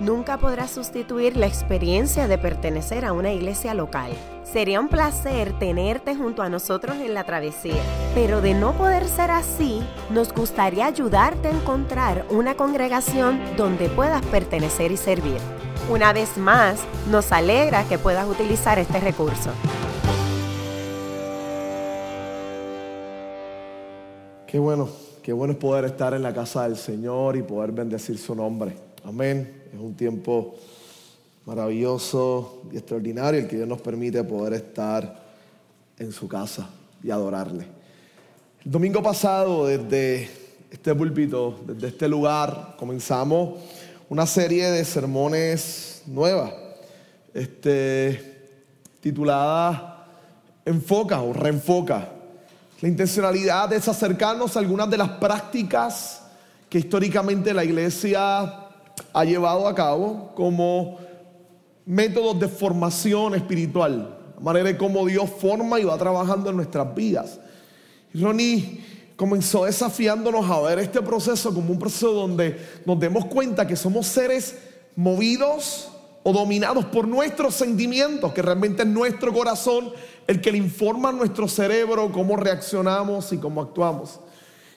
nunca 0.00 0.38
podrá 0.38 0.68
sustituir 0.68 1.36
la 1.36 1.46
experiencia 1.46 2.28
de 2.28 2.38
pertenecer 2.38 3.04
a 3.04 3.12
una 3.12 3.32
iglesia 3.32 3.74
local. 3.74 4.12
Sería 4.44 4.80
un 4.80 4.88
placer 4.88 5.58
tenerte 5.58 6.14
junto 6.14 6.42
a 6.42 6.48
nosotros 6.48 6.96
en 6.96 7.14
la 7.14 7.24
travesía, 7.24 7.82
pero 8.14 8.40
de 8.40 8.54
no 8.54 8.72
poder 8.72 9.06
ser 9.06 9.30
así, 9.30 9.82
nos 10.10 10.32
gustaría 10.32 10.86
ayudarte 10.86 11.48
a 11.48 11.52
encontrar 11.52 12.24
una 12.30 12.54
congregación 12.54 13.40
donde 13.56 13.88
puedas 13.88 14.24
pertenecer 14.26 14.92
y 14.92 14.96
servir. 14.96 15.38
Una 15.90 16.12
vez 16.12 16.36
más, 16.36 16.80
nos 17.10 17.32
alegra 17.32 17.84
que 17.84 17.98
puedas 17.98 18.28
utilizar 18.28 18.78
este 18.78 19.00
recurso. 19.00 19.50
Qué 24.46 24.58
bueno, 24.58 24.88
qué 25.22 25.32
bueno 25.32 25.52
es 25.52 25.58
poder 25.58 25.84
estar 25.84 26.14
en 26.14 26.22
la 26.22 26.32
casa 26.32 26.62
del 26.62 26.76
Señor 26.76 27.36
y 27.36 27.42
poder 27.42 27.72
bendecir 27.72 28.16
su 28.16 28.34
nombre. 28.34 28.76
Amén. 29.04 29.65
Es 29.76 29.82
un 29.82 29.94
tiempo 29.94 30.54
maravilloso 31.44 32.62
y 32.72 32.78
extraordinario 32.78 33.40
el 33.40 33.46
que 33.46 33.56
Dios 33.56 33.68
nos 33.68 33.82
permite 33.82 34.24
poder 34.24 34.54
estar 34.54 35.22
en 35.98 36.12
su 36.12 36.26
casa 36.26 36.70
y 37.02 37.10
adorarle. 37.10 37.66
El 38.64 38.70
domingo 38.70 39.02
pasado, 39.02 39.66
desde 39.66 40.30
este 40.70 40.94
púlpito, 40.94 41.60
desde 41.66 41.88
este 41.88 42.08
lugar, 42.08 42.76
comenzamos 42.78 43.58
una 44.08 44.24
serie 44.24 44.70
de 44.70 44.82
sermones 44.82 46.04
nuevas, 46.06 46.54
este, 47.34 48.54
titulada 49.00 50.08
Enfoca 50.64 51.20
o 51.20 51.34
Reenfoca. 51.34 52.08
La 52.80 52.88
intencionalidad 52.88 53.70
es 53.74 53.86
acercarnos 53.86 54.56
a 54.56 54.60
algunas 54.60 54.88
de 54.88 54.96
las 54.96 55.10
prácticas 55.10 56.22
que 56.70 56.78
históricamente 56.78 57.52
la 57.52 57.62
iglesia 57.62 58.62
ha 59.12 59.24
llevado 59.24 59.66
a 59.66 59.74
cabo 59.74 60.32
como 60.34 60.98
métodos 61.84 62.38
de 62.38 62.48
formación 62.48 63.34
espiritual, 63.34 64.18
la 64.36 64.40
manera 64.40 64.66
de 64.66 64.76
cómo 64.76 65.06
Dios 65.06 65.30
forma 65.30 65.80
y 65.80 65.84
va 65.84 65.96
trabajando 65.96 66.50
en 66.50 66.56
nuestras 66.56 66.94
vidas. 66.94 67.38
Ronnie 68.12 68.84
comenzó 69.16 69.64
desafiándonos 69.64 70.48
a 70.50 70.60
ver 70.60 70.78
este 70.78 71.00
proceso 71.00 71.54
como 71.54 71.72
un 71.72 71.78
proceso 71.78 72.12
donde 72.12 72.56
nos 72.84 72.98
demos 72.98 73.26
cuenta 73.26 73.66
que 73.66 73.76
somos 73.76 74.06
seres 74.06 74.56
movidos 74.94 75.88
o 76.22 76.32
dominados 76.32 76.84
por 76.86 77.06
nuestros 77.06 77.54
sentimientos, 77.54 78.32
que 78.32 78.42
realmente 78.42 78.82
es 78.82 78.88
nuestro 78.88 79.32
corazón 79.32 79.92
el 80.26 80.40
que 80.40 80.50
le 80.50 80.58
informa 80.58 81.10
a 81.10 81.12
nuestro 81.12 81.46
cerebro 81.46 82.10
cómo 82.10 82.36
reaccionamos 82.36 83.32
y 83.32 83.38
cómo 83.38 83.62
actuamos. 83.62 84.18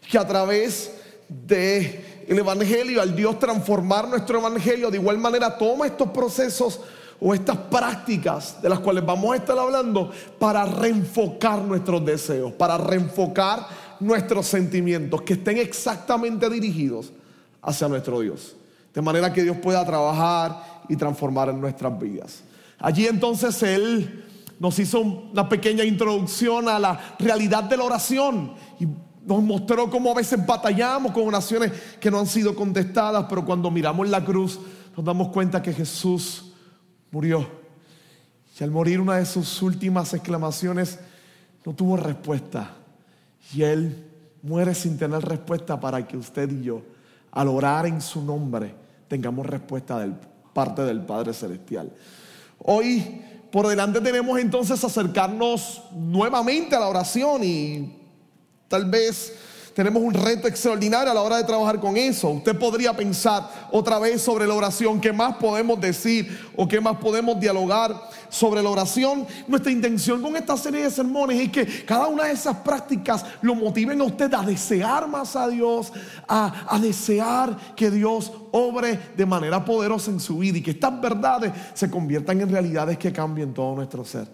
Que 0.09 0.17
a 0.17 0.27
través 0.27 0.93
de 1.27 2.18
el 2.30 2.38
Evangelio, 2.38 3.02
al 3.02 3.16
Dios 3.16 3.39
transformar 3.39 4.08
nuestro 4.08 4.38
Evangelio, 4.38 4.91
de 4.91 4.97
igual 4.97 5.17
manera 5.17 5.58
toma 5.58 5.88
estos 5.88 6.11
procesos 6.11 6.80
o 7.19 7.33
estas 7.33 7.58
prácticas 7.58 8.61
de 8.61 8.69
las 8.69 8.80
cuales 8.80 9.03
vamos 9.03 9.33
a 9.33 9.38
estar 9.38 9.58
hablando 9.58 10.11
para 10.38 10.63
reenfocar 10.63 11.59
nuestros 11.63 12.05
deseos, 12.05 12.53
para 12.53 12.77
reenfocar 12.77 13.67
nuestros 13.99 14.45
sentimientos, 14.45 15.23
que 15.23 15.33
estén 15.33 15.58
exactamente 15.58 16.47
dirigidos 16.52 17.11
hacia 17.63 17.88
nuestro 17.88 18.19
Dios. 18.19 18.55
De 18.93 19.02
manera 19.02 19.33
que 19.33 19.41
Dios 19.41 19.58
pueda 19.58 19.83
trabajar 19.83 20.83
y 20.88 20.95
transformar 20.95 21.49
en 21.49 21.59
nuestras 21.59 21.97
vidas. 21.99 22.43
Allí 22.77 23.08
entonces 23.08 23.61
Él 23.64 24.25
nos 24.59 24.77
hizo 24.77 24.99
una 24.99 25.49
pequeña 25.49 25.83
introducción 25.83 26.70
a 26.70 26.77
la 26.77 27.15
realidad 27.17 27.64
de 27.64 27.77
la 27.77 27.86
oración 27.86 28.53
y 28.80 28.87
nos 29.25 29.43
mostró 29.43 29.89
cómo 29.89 30.11
a 30.11 30.15
veces 30.15 30.45
batallamos 30.45 31.11
con 31.11 31.27
oraciones 31.27 31.71
que 31.99 32.09
no 32.09 32.19
han 32.19 32.27
sido 32.27 32.55
contestadas, 32.55 33.25
pero 33.30 33.45
cuando 33.45 33.69
miramos 33.69 34.07
la 34.09 34.23
cruz 34.23 34.59
nos 34.95 35.05
damos 35.05 35.30
cuenta 35.30 35.61
que 35.61 35.73
Jesús 35.73 36.52
murió. 37.11 37.47
Y 38.59 38.63
al 38.63 38.71
morir 38.71 38.99
una 38.99 39.15
de 39.15 39.25
sus 39.25 39.61
últimas 39.61 40.13
exclamaciones 40.13 40.99
no 41.65 41.73
tuvo 41.73 41.97
respuesta. 41.97 42.71
Y 43.53 43.63
Él 43.63 44.05
muere 44.41 44.75
sin 44.75 44.97
tener 44.97 45.21
respuesta 45.23 45.79
para 45.79 46.05
que 46.05 46.17
usted 46.17 46.52
y 46.52 46.63
yo, 46.63 46.81
al 47.31 47.47
orar 47.47 47.85
en 47.85 48.02
su 48.02 48.21
nombre, 48.21 48.75
tengamos 49.08 49.45
respuesta 49.45 49.99
de 49.99 50.13
parte 50.53 50.81
del 50.83 51.02
Padre 51.02 51.33
Celestial. 51.33 51.91
Hoy 52.59 53.21
por 53.52 53.67
delante 53.67 54.02
tenemos 54.02 54.39
entonces 54.39 54.83
acercarnos 54.83 55.83
nuevamente 55.93 56.75
a 56.75 56.79
la 56.79 56.87
oración 56.87 57.43
y 57.43 57.98
Tal 58.69 58.85
vez 58.85 59.33
tenemos 59.73 60.03
un 60.03 60.13
reto 60.13 60.47
extraordinario 60.47 61.09
a 61.09 61.13
la 61.13 61.21
hora 61.21 61.37
de 61.37 61.43
trabajar 61.43 61.80
con 61.80 61.97
eso. 61.97 62.30
Usted 62.30 62.57
podría 62.57 62.95
pensar 62.95 63.49
otra 63.71 63.97
vez 63.97 64.21
sobre 64.21 64.45
la 64.45 64.53
oración, 64.53 65.02
qué 65.02 65.11
más 65.11 65.37
podemos 65.37 65.80
decir 65.80 66.37
o 66.55 66.67
qué 66.67 66.79
más 66.79 66.97
podemos 66.97 67.39
dialogar 67.39 67.95
sobre 68.29 68.61
la 68.61 68.69
oración. 68.69 69.25
Nuestra 69.47 69.71
intención 69.71 70.21
con 70.21 70.35
esta 70.35 70.55
serie 70.55 70.83
de 70.83 70.91
sermones 70.91 71.39
es 71.39 71.52
que 71.52 71.85
cada 71.85 72.08
una 72.08 72.25
de 72.25 72.33
esas 72.33 72.58
prácticas 72.58 73.25
lo 73.41 73.55
motiven 73.55 73.99
a 74.02 74.03
usted 74.03 74.31
a 74.33 74.43
desear 74.43 75.08
más 75.08 75.35
a 75.35 75.47
Dios, 75.47 75.91
a, 76.27 76.75
a 76.75 76.77
desear 76.77 77.58
que 77.75 77.89
Dios 77.89 78.31
obre 78.52 78.99
de 79.17 79.25
manera 79.25 79.65
poderosa 79.65 80.11
en 80.11 80.19
su 80.19 80.37
vida 80.37 80.59
y 80.59 80.61
que 80.61 80.71
estas 80.71 81.02
verdades 81.02 81.53
se 81.73 81.89
conviertan 81.89 82.39
en 82.41 82.49
realidades 82.49 82.99
que 82.99 83.11
cambien 83.11 83.52
todo 83.53 83.75
nuestro 83.75 84.05
ser. 84.05 84.27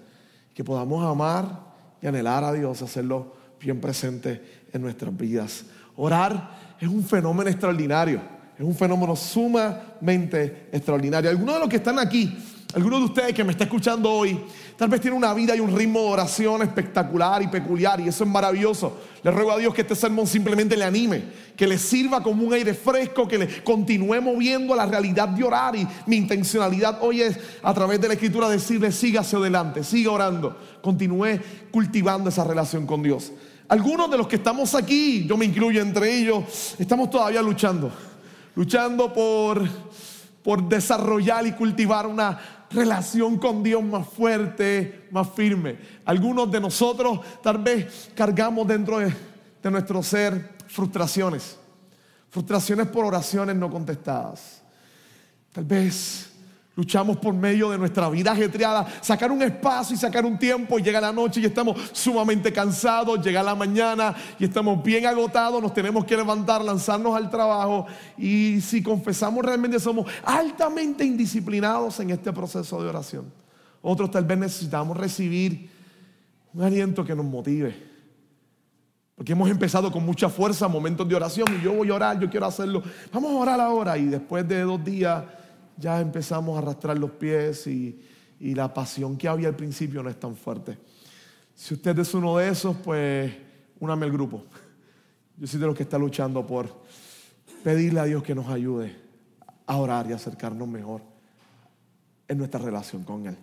Que 0.53 0.63
podamos 0.63 1.06
amar 1.06 1.74
y 2.01 2.07
anhelar 2.07 2.44
a 2.44 2.51
Dios, 2.51 2.81
hacerlo 2.81 3.44
bien 3.66 3.81
presente 3.81 4.68
en 4.72 4.81
nuestras 4.81 5.16
vidas. 5.18 5.66
Orar 5.96 6.76
es 6.80 6.88
un 6.88 7.03
fenómeno 7.03 7.50
extraordinario, 7.50 8.22
es 8.58 8.64
un 8.64 8.76
fenómeno 8.76 9.16
sumamente 9.16 10.68
extraordinario. 10.72 11.31
Algunos 11.31 11.56
de 11.56 11.59
los 11.62 11.70
que 11.70 11.78
están 11.78 11.98
aquí, 11.98 12.38
algunos 12.75 13.00
de 13.00 13.06
ustedes 13.06 13.34
que 13.34 13.44
me 13.44 13.54
están 13.54 13.68
escuchando 13.68 14.12
hoy, 14.12 14.40
tal 14.78 14.90
vez 14.90 15.02
tienen 15.02 15.18
una 15.18 15.34
vida 15.34 15.56
y 15.56 15.62
un 15.62 15.75
ritmo 15.75 16.02
de 16.02 16.09
oración 16.09 16.62
espectacular 16.62 17.42
y 17.42 17.48
peculiar 17.48 18.00
y 18.02 18.08
eso 18.08 18.24
es 18.24 18.30
maravilloso. 18.30 19.00
Le 19.24 19.31
ruego 19.31 19.54
a 19.54 19.58
Dios 19.58 19.74
que 19.74 19.81
este 19.81 19.96
sermón 19.96 20.28
simplemente 20.28 20.78
le 20.78 20.84
anime, 20.84 21.24
que 21.56 21.66
le 21.66 21.80
sirva 21.80 22.22
como 22.22 22.46
un 22.46 22.54
aire 22.54 22.75
fresco, 22.75 23.28
que 23.28 23.40
le 23.40 23.64
continúe 23.64 24.22
moviendo 24.22 24.75
la 24.75 24.86
realidad 24.86 25.30
de 25.30 25.44
orar 25.44 25.75
y 25.75 25.88
mi 26.06 26.18
intencionalidad 26.18 27.00
hoy 27.02 27.24
es 27.24 27.40
a 27.64 27.74
través 27.74 28.00
de 28.00 28.09
la 28.09 28.14
escritura 28.14 28.48
decirle 28.48 28.92
siga 28.92 29.22
hacia 29.22 29.40
adelante, 29.40 29.84
siga 29.84 30.12
orando, 30.12 30.56
continúe 30.81 31.40
cultivando 31.72 32.30
esa 32.30 32.44
relación 32.44 32.86
con 32.86 33.02
Dios. 33.02 33.31
Algunos 33.68 34.12
de 34.12 34.18
los 34.18 34.28
que 34.28 34.36
estamos 34.36 34.76
aquí, 34.76 35.26
yo 35.26 35.38
me 35.38 35.46
incluyo 35.46 35.81
entre 35.81 36.16
ellos, 36.16 36.76
estamos 36.78 37.09
todavía 37.09 37.42
luchando, 37.42 37.92
luchando 38.56 39.12
por, 39.12 39.68
por 40.44 40.70
desarrollar 40.70 41.48
y 41.48 41.53
cultivar 41.53 42.06
una 42.06 42.66
relación 42.70 43.40
con 43.40 43.64
Dios 43.64 43.84
más 43.84 44.08
fuerte, 44.08 45.08
más 45.09 45.30
firme. 45.31 45.78
Algunos 46.06 46.52
de 46.52 46.59
nosotros 46.59 47.20
tal 47.42 47.58
vez 47.58 48.12
cargamos 48.14 48.68
dentro 48.68 49.00
de, 49.00 49.12
de 49.64 49.72
nuestro 49.72 50.04
ser 50.04 50.56
frustraciones, 50.68 51.58
frustraciones 52.30 52.88
por 52.88 53.06
oraciones 53.06 53.56
no 53.56 53.72
contestadas. 53.72 54.62
Tal 55.52 55.64
vez 55.64 56.34
Luchamos 56.75 57.16
por 57.18 57.34
medio 57.34 57.69
de 57.69 57.78
nuestra 57.78 58.09
vida 58.09 58.34
ajetreada, 58.34 58.86
sacar 59.02 59.31
un 59.31 59.41
espacio 59.41 59.96
y 59.96 59.97
sacar 59.97 60.25
un 60.25 60.38
tiempo 60.38 60.78
llega 60.78 61.00
la 61.00 61.13
noche 61.13 61.40
y 61.40 61.46
estamos 61.46 61.78
sumamente 61.94 62.52
cansados, 62.52 63.24
llega 63.24 63.41
la 63.41 63.56
mañana 63.56 64.13
y 64.38 64.44
estamos 64.44 64.84
bien 64.84 65.06
agotados, 65.06 65.62
nos 65.62 65.74
tenemos 65.74 66.03
que 66.03 66.18
levantar, 66.18 66.62
lanzarnos 66.62 67.16
al 67.16 67.30
trabajo 67.30 67.86
y 68.18 68.59
si 68.59 68.84
confesamos 68.84 69.46
realmente 69.46 69.80
somos 69.80 70.12
altamente 70.25 71.06
indisciplinados 71.06 71.98
en 72.01 72.10
este 72.10 72.33
proceso 72.33 72.81
de 72.83 72.89
oración. 72.89 73.31
Otros 73.81 74.12
tal 74.12 74.25
vez 74.25 74.38
necesitamos 74.38 74.98
recibir 74.98 75.69
un 76.54 76.62
aliento 76.62 77.06
que 77.06 77.16
nos 77.16 77.25
motive. 77.25 77.74
Porque 79.16 79.31
hemos 79.31 79.50
empezado 79.50 79.89
con 79.94 80.06
mucha 80.06 80.27
fuerza 80.27 80.68
momentos 80.68 81.07
de 81.07 81.16
oración 81.16 81.48
y 81.57 81.63
yo 81.63 81.72
voy 81.72 81.89
a 81.89 81.94
orar, 81.94 82.19
yo 82.19 82.30
quiero 82.30 82.48
hacerlo. 82.48 82.83
Vamos 83.13 83.31
a 83.31 83.36
orar 83.36 83.62
ahora 83.62 83.98
y 83.98 84.07
después 84.07 84.45
de 84.45 84.60
dos 84.62 84.83
días 84.83 85.24
ya 85.77 86.00
empezamos 86.00 86.56
a 86.56 86.60
arrastrar 86.60 86.98
los 86.98 87.12
pies 87.12 87.68
y, 87.68 88.01
la 88.38 88.72
pasión 88.72 89.18
que 89.18 89.27
había 89.27 89.48
al 89.48 89.56
principio 89.56 90.04
no 90.04 90.10
es 90.10 90.19
tan 90.19 90.36
fuerte. 90.36 90.77
Si 91.56 91.74
usted 91.74 91.98
es 91.98 92.13
uno 92.13 92.38
de 92.38 92.50
esos, 92.50 92.75
pues 92.75 93.33
úname 93.80 94.06
al 94.06 94.12
grupo. 94.12 94.44
Yo 95.38 95.48
soy 95.48 95.60
de 95.60 95.66
los 95.66 95.75
que 95.75 95.83
está 95.83 95.98
luchando 95.98 96.45
por 96.45 96.69
pedirle 97.63 98.01
a 98.01 98.04
Dios 98.04 98.22
que 98.22 98.36
nos 98.36 98.48
ayude 98.50 98.95
a 99.66 99.77
orar 99.77 100.07
y 100.07 100.13
acercarnos 100.13 100.68
mejor 100.68 101.01
en 102.27 102.38
nuestra 102.38 102.60
relación 102.60 103.04
con 103.04 103.25
Él. 103.25 103.38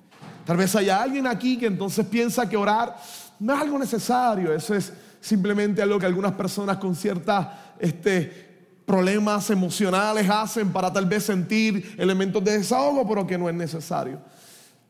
Tal 0.45 0.57
vez 0.57 0.77
haya 0.77 1.03
alguien 1.03 1.27
aquí 1.27 1.59
que 1.59 1.67
entonces 1.67 2.07
piensa 2.07 2.49
que 2.49 2.57
orar 2.57 2.97
no 3.41 3.55
es 3.55 3.61
algo 3.61 3.79
necesario, 3.79 4.55
eso 4.55 4.75
es 4.75 4.93
simplemente 5.21 5.83
algo 5.83 5.99
que 5.99 6.07
algunas 6.07 6.33
personas 6.33 6.77
con 6.77 6.95
cierta 6.95 7.75
este, 7.79 8.52
problemas 8.85 9.49
emocionales 9.51 10.29
hacen 10.29 10.73
para 10.73 10.93
tal 10.93 11.07
vez 11.07 11.25
sentir 11.25 11.95
elementos 11.99 12.43
de 12.43 12.59
desahogo, 12.59 13.07
pero 13.09 13.27
que 13.27 13.39
no 13.39 13.49
es 13.49 13.55
necesario. 13.55 14.21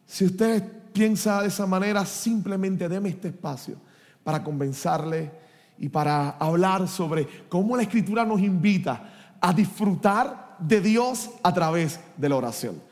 Si 0.07 0.25
usted 0.25 0.63
piensa 0.93 1.43
de 1.43 1.49
esa 1.49 1.67
manera, 1.67 2.05
simplemente 2.05 2.89
deme 2.89 3.09
este 3.09 3.29
espacio 3.29 3.77
para 4.23 4.43
convencerle 4.43 5.31
y 5.79 5.89
para 5.89 6.31
hablar 6.31 6.87
sobre 6.87 7.27
cómo 7.49 7.77
la 7.77 7.83
escritura 7.83 8.25
nos 8.25 8.41
invita 8.41 9.37
a 9.41 9.53
disfrutar 9.53 10.57
de 10.59 10.81
Dios 10.81 11.31
a 11.43 11.53
través 11.53 11.99
de 12.17 12.29
la 12.29 12.37
oración. 12.37 12.92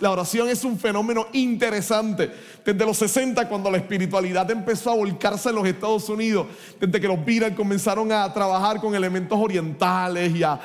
La 0.00 0.10
oración 0.10 0.48
es 0.48 0.64
un 0.64 0.78
fenómeno 0.78 1.26
interesante. 1.34 2.30
Desde 2.64 2.86
los 2.86 2.96
60, 2.96 3.46
cuando 3.46 3.70
la 3.70 3.76
espiritualidad 3.76 4.50
empezó 4.50 4.90
a 4.90 4.94
volcarse 4.94 5.50
en 5.50 5.56
los 5.56 5.66
Estados 5.66 6.08
Unidos, 6.08 6.46
desde 6.80 6.98
que 6.98 7.06
los 7.06 7.22
Beatles 7.22 7.54
comenzaron 7.54 8.10
a 8.10 8.32
trabajar 8.32 8.80
con 8.80 8.94
elementos 8.94 9.38
orientales 9.38 10.34
y 10.34 10.42
a 10.42 10.58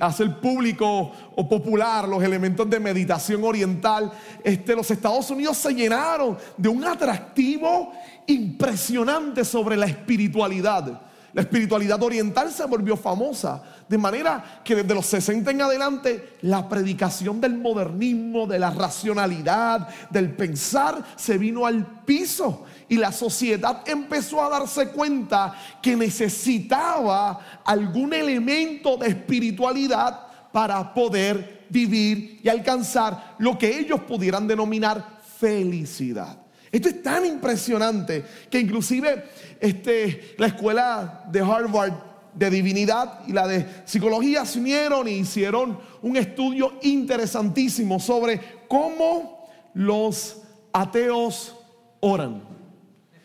hacer 0.00 0.40
público 0.40 1.12
o 1.36 1.48
popular 1.48 2.08
los 2.08 2.20
elementos 2.20 2.68
de 2.68 2.80
meditación 2.80 3.44
oriental, 3.44 4.10
este, 4.42 4.74
los 4.74 4.90
Estados 4.90 5.30
Unidos 5.30 5.56
se 5.56 5.72
llenaron 5.72 6.36
de 6.56 6.68
un 6.68 6.84
atractivo 6.84 7.92
impresionante 8.26 9.44
sobre 9.44 9.76
la 9.76 9.86
espiritualidad. 9.86 11.00
La 11.36 11.42
espiritualidad 11.42 12.02
oriental 12.02 12.50
se 12.50 12.64
volvió 12.64 12.96
famosa, 12.96 13.62
de 13.86 13.98
manera 13.98 14.62
que 14.64 14.74
desde 14.74 14.94
los 14.94 15.04
60 15.04 15.50
en 15.50 15.60
adelante 15.60 16.38
la 16.40 16.66
predicación 16.66 17.42
del 17.42 17.58
modernismo, 17.58 18.46
de 18.46 18.58
la 18.58 18.70
racionalidad, 18.70 19.86
del 20.08 20.34
pensar, 20.34 21.04
se 21.14 21.36
vino 21.36 21.66
al 21.66 22.04
piso 22.06 22.64
y 22.88 22.96
la 22.96 23.12
sociedad 23.12 23.86
empezó 23.86 24.42
a 24.42 24.48
darse 24.48 24.88
cuenta 24.88 25.54
que 25.82 25.94
necesitaba 25.94 27.38
algún 27.66 28.14
elemento 28.14 28.96
de 28.96 29.08
espiritualidad 29.08 30.18
para 30.50 30.94
poder 30.94 31.66
vivir 31.68 32.40
y 32.42 32.48
alcanzar 32.48 33.34
lo 33.40 33.58
que 33.58 33.78
ellos 33.78 34.00
pudieran 34.08 34.48
denominar 34.48 35.20
felicidad. 35.38 36.45
Esto 36.70 36.88
es 36.88 37.02
tan 37.02 37.24
impresionante 37.24 38.24
que 38.50 38.60
inclusive 38.60 39.24
este, 39.60 40.34
la 40.38 40.48
escuela 40.48 41.24
de 41.30 41.40
Harvard 41.40 41.92
de 42.36 42.50
divinidad 42.50 43.20
y 43.26 43.32
la 43.32 43.46
de 43.46 43.66
psicología 43.86 44.44
se 44.44 44.58
unieron 44.58 45.08
y 45.08 45.12
hicieron 45.12 45.78
un 46.02 46.16
estudio 46.16 46.74
interesantísimo 46.82 47.98
sobre 47.98 48.40
cómo 48.68 49.48
los 49.72 50.42
ateos 50.72 51.56
oran. 52.00 52.42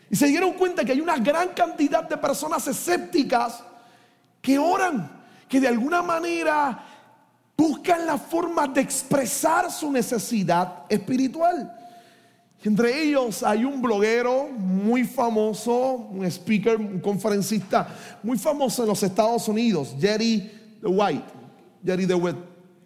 Y 0.09 0.15
se 0.15 0.27
dieron 0.27 0.53
cuenta 0.53 0.85
que 0.85 0.94
hay 0.94 1.01
una 1.01 1.17
gran 1.17 1.49
cantidad 1.49 2.07
de 2.07 2.17
personas 2.17 2.65
escépticas 2.67 3.63
que 4.41 4.57
oran, 4.57 5.09
que 5.47 5.59
de 5.59 5.67
alguna 5.67 6.01
manera 6.01 6.85
buscan 7.57 8.05
la 8.05 8.17
forma 8.17 8.67
de 8.67 8.81
expresar 8.81 9.71
su 9.71 9.91
necesidad 9.91 10.85
espiritual. 10.89 11.81
Entre 12.63 13.03
ellos 13.03 13.41
hay 13.41 13.65
un 13.65 13.81
bloguero 13.81 14.47
muy 14.49 15.03
famoso, 15.03 15.95
un 16.11 16.23
speaker, 16.25 16.77
un 16.77 16.99
conferencista 16.99 18.19
muy 18.21 18.37
famoso 18.37 18.83
en 18.83 18.89
los 18.89 19.01
Estados 19.01 19.47
Unidos, 19.47 19.95
Jerry 19.99 20.51
the 20.79 20.87
White, 20.87 21.25
Jerry 21.83 22.05
the 22.05 22.13
White, 22.13 22.39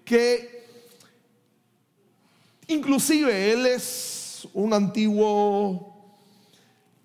que 0.06 0.66
inclusive 2.68 3.52
él 3.52 3.66
es 3.66 4.48
un 4.54 4.72
antiguo 4.72 5.94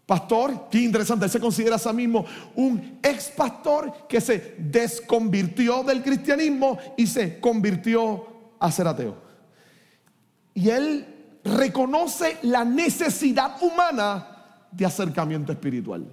pastor, 0.07 0.69
qué 0.71 0.81
interesante, 0.83 1.25
él 1.25 1.31
se 1.31 1.41
considera 1.41 1.75
a 1.75 1.79
sí 1.79 1.93
mismo 1.93 2.25
un 2.55 2.99
ex 3.03 3.31
pastor 3.31 4.07
que 4.09 4.21
se 4.21 4.55
desconvirtió 4.59 5.83
del 5.83 6.03
cristianismo 6.03 6.79
y 6.97 7.09
se 7.09 7.41
convirtió 7.41 8.27
a 8.61 8.71
ser 8.71 8.87
ateo. 8.87 9.17
Y 10.55 10.69
él 10.69 11.10
reconoce 11.45 12.39
la 12.43 12.65
necesidad 12.65 13.63
humana 13.63 14.27
de 14.71 14.87
acercamiento 14.87 15.53
espiritual. 15.53 16.07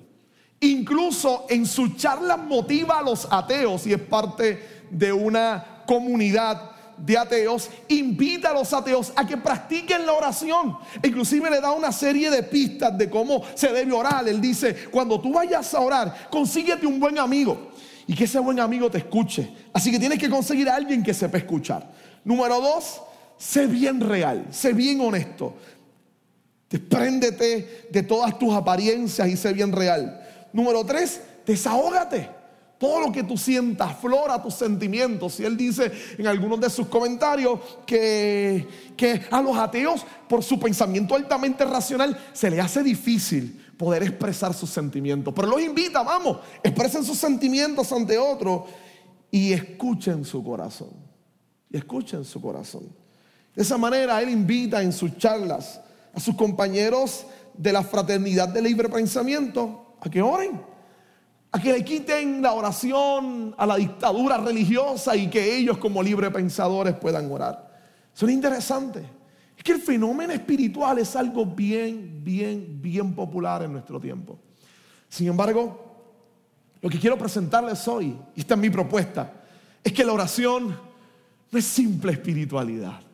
Incluso 0.60 1.46
en 1.50 1.66
su 1.66 1.90
charla 1.90 2.38
motiva 2.38 3.00
a 3.00 3.04
los 3.04 3.28
ateos 3.32 3.86
y 3.86 3.94
es 3.94 4.02
parte 4.02 4.86
de 4.90 5.14
una 5.14 5.84
comunidad 5.86 6.72
de 6.98 7.16
ateos, 7.16 7.70
invita 7.90 8.50
a 8.50 8.54
los 8.54 8.74
ateos 8.74 9.14
a 9.16 9.26
que 9.26 9.38
practiquen 9.38 10.06
la 10.06 10.14
oración. 10.14 10.78
Inclusive 11.04 11.50
le 11.50 11.62
da 11.62 11.72
una 11.72 11.92
serie 11.92 12.32
de 12.32 12.42
pistas 12.42 12.98
de 12.98 13.10
cómo 13.10 13.44
se 13.54 13.72
debe 13.72 13.94
orar. 13.94 14.28
Él 14.28 14.42
dice, 14.42 14.90
cuando 14.90 15.22
tú 15.22 15.34
vayas 15.34 15.74
a 15.76 15.80
orar, 15.80 16.28
consíguete 16.32 16.88
un 16.88 17.00
buen 17.00 17.20
amigo 17.20 17.72
y 18.08 18.16
que 18.16 18.24
ese 18.24 18.40
buen 18.40 18.60
amigo 18.60 18.90
te 18.90 18.98
escuche. 18.98 19.54
Así 19.74 19.92
que 19.92 20.00
tienes 20.00 20.18
que 20.18 20.30
conseguir 20.30 20.70
a 20.70 20.76
alguien 20.76 21.04
que 21.04 21.14
sepa 21.14 21.38
escuchar. 21.38 21.88
Número 22.24 22.60
dos, 22.60 23.02
sé 23.38 23.68
bien 23.68 24.00
real, 24.02 24.48
sé 24.52 24.74
bien 24.74 25.00
honesto. 25.02 25.56
Despréndete 26.70 27.88
de 27.90 28.04
todas 28.04 28.38
tus 28.38 28.54
apariencias 28.54 29.28
y 29.28 29.38
sé 29.38 29.54
bien 29.54 29.72
real. 29.72 30.22
Número 30.52 30.84
tres, 30.86 31.22
desahógate. 31.46 32.30
Todo 32.78 33.02
lo 33.02 33.12
que 33.12 33.24
tú 33.24 33.38
sientas, 33.38 33.98
flora 33.98 34.42
tus 34.42 34.54
sentimientos. 34.54 35.40
Y 35.40 35.46
él 35.46 35.58
dice 35.58 35.92
en 36.18 36.28
algunos 36.28 36.60
de 36.60 36.70
sus 36.70 36.88
comentarios 36.88 37.60
que, 37.88 38.68
que 38.96 39.26
a 39.32 39.42
los 39.42 39.58
ateos, 39.58 40.06
por 40.30 40.44
su 40.44 40.60
pensamiento 40.60 41.16
altamente 41.16 41.66
racional, 41.66 42.16
se 42.34 42.52
le 42.52 42.62
hace 42.62 42.84
difícil 42.84 43.66
poder 43.78 44.04
expresar 44.04 44.54
sus 44.54 44.70
sentimientos. 44.70 45.34
Pero 45.36 45.48
los 45.48 45.62
invita, 45.62 46.04
vamos, 46.04 46.40
expresen 46.62 47.04
sus 47.04 47.18
sentimientos 47.18 47.92
ante 47.92 48.18
otros 48.18 48.64
y 49.32 49.54
escuchen 49.54 50.24
su 50.24 50.44
corazón. 50.44 50.92
Y 51.72 51.78
escuchen 51.78 52.24
su 52.26 52.40
corazón. 52.40 53.07
De 53.58 53.64
esa 53.64 53.76
manera 53.80 54.22
Él 54.22 54.30
invita 54.30 54.84
en 54.84 54.94
sus 54.94 55.18
charlas 55.18 55.82
a 56.14 56.20
sus 56.20 56.36
compañeros 56.36 57.26
de 57.56 57.74
la 57.74 57.82
fraternidad 57.82 58.50
de 58.50 58.62
libre 58.62 58.88
pensamiento 58.88 59.96
a 60.00 60.08
que 60.12 60.22
oren, 60.22 60.62
a 61.52 61.60
que 61.60 61.74
le 61.74 61.84
quiten 61.84 62.40
la 62.40 62.54
oración 62.54 63.56
a 63.58 63.66
la 63.66 63.78
dictadura 63.78 64.38
religiosa 64.38 65.16
y 65.16 65.28
que 65.28 65.58
ellos 65.58 65.80
como 65.80 66.04
libre 66.04 66.30
pensadores 66.30 66.94
puedan 66.94 67.32
orar. 67.32 67.82
Son 68.14 68.30
interesantes. 68.30 69.04
Es 69.58 69.64
que 69.64 69.72
el 69.72 69.82
fenómeno 69.82 70.34
espiritual 70.34 71.00
es 71.00 71.16
algo 71.16 71.44
bien, 71.44 72.24
bien, 72.24 72.80
bien 72.80 73.16
popular 73.16 73.64
en 73.64 73.72
nuestro 73.72 74.00
tiempo. 74.00 74.38
Sin 75.10 75.30
embargo, 75.30 75.96
lo 76.80 76.92
que 76.92 77.00
quiero 77.00 77.18
presentarles 77.18 77.88
hoy, 77.88 78.16
y 78.36 78.40
esta 78.40 78.54
es 78.54 78.60
mi 78.60 78.70
propuesta, 78.70 79.34
es 79.84 79.92
que 79.92 80.06
la 80.06 80.14
oración 80.14 80.80
no 81.50 81.58
es 81.58 81.66
simple 81.66 82.12
espiritualidad 82.12 83.07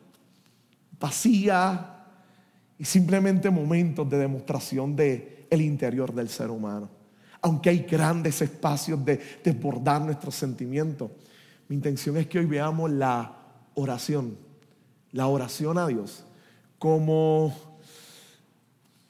vacía 1.04 2.06
y 2.78 2.84
simplemente 2.86 3.50
momentos 3.50 4.08
de 4.08 4.16
demostración 4.16 4.96
de 4.96 5.46
el 5.50 5.60
interior 5.60 6.14
del 6.14 6.30
ser 6.30 6.50
humano. 6.50 6.88
Aunque 7.42 7.68
hay 7.68 7.80
grandes 7.80 8.40
espacios 8.40 9.04
de 9.04 9.20
desbordar 9.44 10.00
nuestros 10.00 10.34
sentimientos, 10.34 11.10
mi 11.68 11.76
intención 11.76 12.16
es 12.16 12.26
que 12.26 12.38
hoy 12.38 12.46
veamos 12.46 12.90
la 12.90 13.36
oración, 13.74 14.38
la 15.12 15.26
oración 15.26 15.76
a 15.76 15.86
Dios, 15.86 16.24
como 16.78 17.54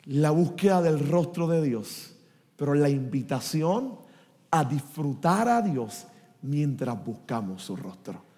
la 0.07 0.33
búsqueda 0.33 0.83
del 0.83 0.99
rostro 0.99 1.47
de 1.47 1.63
Dios, 1.63 2.17
pero 2.57 2.75
la 2.75 2.89
invitación 2.89 3.99
a 4.51 4.65
disfrutar 4.65 5.49
a 5.49 5.63
Dios 5.63 6.09
mientras 6.43 7.05
buscamos 7.05 7.63
su 7.63 7.77
rostro. 7.77 8.34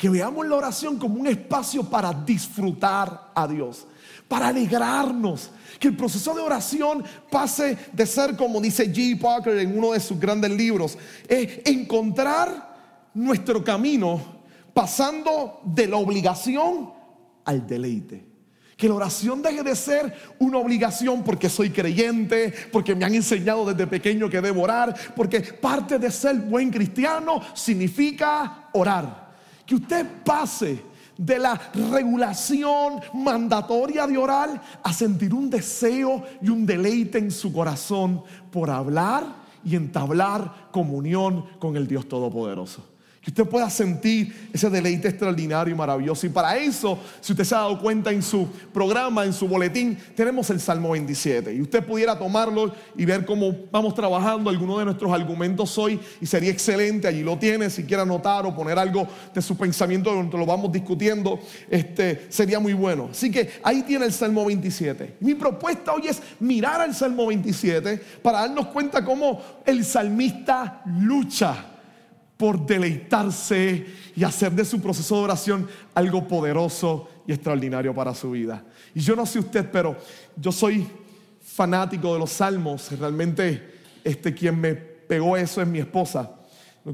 Que 0.00 0.08
veamos 0.08 0.48
la 0.48 0.56
oración 0.56 0.96
como 0.96 1.20
un 1.20 1.26
espacio 1.26 1.84
para 1.84 2.10
disfrutar 2.10 3.32
a 3.34 3.46
Dios, 3.46 3.86
para 4.26 4.48
alegrarnos. 4.48 5.50
Que 5.78 5.88
el 5.88 5.96
proceso 5.96 6.34
de 6.34 6.40
oración 6.40 7.04
pase 7.30 7.76
de 7.92 8.06
ser, 8.06 8.34
como 8.34 8.62
dice 8.62 8.90
G. 8.90 9.20
Parker 9.20 9.58
en 9.58 9.76
uno 9.76 9.92
de 9.92 10.00
sus 10.00 10.18
grandes 10.18 10.52
libros, 10.52 10.96
es 11.28 11.60
encontrar 11.66 13.10
nuestro 13.12 13.62
camino 13.62 14.22
pasando 14.72 15.60
de 15.64 15.86
la 15.86 15.98
obligación 15.98 16.94
al 17.44 17.66
deleite. 17.66 18.24
Que 18.78 18.88
la 18.88 18.94
oración 18.94 19.42
deje 19.42 19.62
de 19.62 19.76
ser 19.76 20.14
una 20.38 20.56
obligación 20.56 21.22
porque 21.22 21.50
soy 21.50 21.68
creyente, 21.68 22.54
porque 22.72 22.94
me 22.94 23.04
han 23.04 23.14
enseñado 23.14 23.66
desde 23.66 23.86
pequeño 23.86 24.30
que 24.30 24.40
debo 24.40 24.62
orar, 24.62 24.94
porque 25.14 25.40
parte 25.42 25.98
de 25.98 26.10
ser 26.10 26.36
buen 26.36 26.70
cristiano 26.70 27.42
significa 27.52 28.70
orar 28.72 29.19
que 29.70 29.76
usted 29.76 30.04
pase 30.24 30.82
de 31.16 31.38
la 31.38 31.54
regulación 31.92 33.00
mandatoria 33.14 34.04
de 34.04 34.18
orar 34.18 34.60
a 34.82 34.92
sentir 34.92 35.32
un 35.32 35.48
deseo 35.48 36.24
y 36.42 36.48
un 36.48 36.66
deleite 36.66 37.18
en 37.18 37.30
su 37.30 37.52
corazón 37.52 38.24
por 38.50 38.68
hablar 38.68 39.24
y 39.64 39.76
entablar 39.76 40.72
comunión 40.72 41.44
con 41.60 41.76
el 41.76 41.86
Dios 41.86 42.08
Todopoderoso. 42.08 42.82
Que 43.22 43.28
usted 43.28 43.44
pueda 43.44 43.68
sentir 43.68 44.48
ese 44.50 44.70
deleite 44.70 45.08
extraordinario 45.08 45.74
y 45.74 45.76
maravilloso. 45.76 46.24
Y 46.26 46.30
para 46.30 46.56
eso, 46.56 46.98
si 47.20 47.32
usted 47.32 47.44
se 47.44 47.54
ha 47.54 47.58
dado 47.58 47.78
cuenta 47.78 48.10
en 48.10 48.22
su 48.22 48.48
programa, 48.72 49.26
en 49.26 49.34
su 49.34 49.46
boletín, 49.46 49.98
tenemos 50.16 50.48
el 50.48 50.58
Salmo 50.58 50.92
27. 50.92 51.52
Y 51.54 51.60
usted 51.60 51.84
pudiera 51.84 52.18
tomarlo 52.18 52.74
y 52.96 53.04
ver 53.04 53.26
cómo 53.26 53.54
vamos 53.70 53.94
trabajando 53.94 54.48
algunos 54.48 54.78
de 54.78 54.86
nuestros 54.86 55.12
argumentos 55.12 55.76
hoy. 55.76 56.00
Y 56.22 56.24
sería 56.24 56.50
excelente, 56.50 57.08
allí 57.08 57.22
lo 57.22 57.36
tiene, 57.36 57.68
si 57.68 57.84
quiere 57.84 58.04
anotar 58.04 58.46
o 58.46 58.56
poner 58.56 58.78
algo 58.78 59.06
de 59.34 59.42
su 59.42 59.54
pensamiento 59.54 60.14
donde 60.14 60.38
lo 60.38 60.46
vamos 60.46 60.72
discutiendo, 60.72 61.40
este, 61.68 62.26
sería 62.30 62.58
muy 62.58 62.72
bueno. 62.72 63.08
Así 63.10 63.30
que 63.30 63.50
ahí 63.62 63.82
tiene 63.82 64.06
el 64.06 64.14
Salmo 64.14 64.46
27. 64.46 65.16
Mi 65.20 65.34
propuesta 65.34 65.92
hoy 65.92 66.06
es 66.08 66.22
mirar 66.38 66.80
al 66.80 66.94
Salmo 66.94 67.26
27 67.26 68.00
para 68.22 68.40
darnos 68.40 68.68
cuenta 68.68 69.04
cómo 69.04 69.42
el 69.66 69.84
salmista 69.84 70.82
lucha 70.86 71.69
por 72.40 72.64
deleitarse 72.64 73.84
y 74.16 74.24
hacer 74.24 74.52
de 74.52 74.64
su 74.64 74.80
proceso 74.80 75.16
de 75.16 75.24
oración 75.24 75.68
algo 75.94 76.26
poderoso 76.26 77.06
y 77.26 77.32
extraordinario 77.32 77.94
para 77.94 78.14
su 78.14 78.30
vida. 78.30 78.64
Y 78.94 79.00
yo 79.00 79.14
no 79.14 79.26
sé 79.26 79.40
usted, 79.40 79.70
pero 79.70 79.94
yo 80.36 80.50
soy 80.50 80.86
fanático 81.42 82.14
de 82.14 82.18
los 82.18 82.30
salmos. 82.30 82.98
Realmente 82.98 83.74
este, 84.02 84.32
quien 84.32 84.58
me 84.58 84.74
pegó 84.74 85.36
eso 85.36 85.60
es 85.60 85.68
mi 85.68 85.80
esposa. 85.80 86.30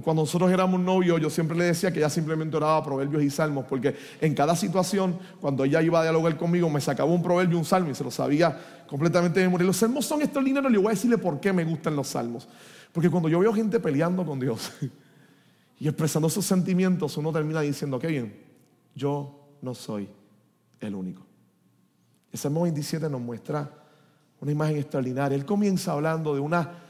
Cuando 0.03 0.23
nosotros 0.23 0.51
éramos 0.51 0.81
novios, 0.81 1.21
yo 1.21 1.31
siempre 1.31 1.57
le 1.57 1.67
decía 1.67 1.93
que 1.93 2.01
ella 2.01 2.11
simplemente 2.11 2.57
oraba 2.57 2.83
proverbios 2.83 3.23
y 3.23 3.31
salmos, 3.31 3.67
porque 3.69 3.95
en 4.21 4.35
cada 4.35 4.57
situación, 4.57 5.17
cuando 5.41 5.63
ella 5.63 5.81
iba 5.81 6.01
a 6.01 6.03
dialogar 6.03 6.37
conmigo, 6.37 6.69
me 6.69 6.81
sacaba 6.81 7.09
un 7.09 7.23
proverbio 7.23 7.57
un 7.57 7.65
salmo 7.65 7.93
y 7.93 7.95
se 7.95 8.03
lo 8.03 8.11
sabía 8.11 8.83
completamente 8.89 9.39
de 9.39 9.47
memoria. 9.47 9.65
Los 9.65 9.77
salmos 9.77 10.07
son 10.07 10.23
extraordinarios, 10.23 10.73
le 10.73 10.79
voy 10.79 10.89
a 10.89 10.91
decirle 10.91 11.19
por 11.19 11.39
qué 11.39 11.53
me 11.53 11.63
gustan 11.63 11.95
los 11.95 12.09
salmos. 12.09 12.49
Porque 12.91 13.09
cuando 13.09 13.29
yo 13.29 13.39
veo 13.39 13.55
gente 13.55 13.79
peleando 13.79 14.27
con 14.27 14.41
Dios, 14.41 14.73
y 15.79 15.89
expresando 15.89 16.29
sus 16.29 16.47
sentimientos, 16.47 17.17
uno 17.17 17.33
termina 17.33 17.61
diciendo, 17.61 17.99
qué 17.99 18.07
bien, 18.07 18.43
yo 18.95 19.49
no 19.63 19.75
soy 19.75 20.09
el 20.81 20.95
único. 20.95 21.27
El 22.33 22.39
Salmo 22.39 22.63
27 22.63 23.09
nos 23.11 23.21
muestra 23.21 23.71
una 24.41 24.53
imagen 24.53 24.77
extraordinaria. 24.77 25.37
Él 25.37 25.45
comienza 25.45 25.93
hablando 25.93 26.35
de 26.35 26.41
una 26.41 26.86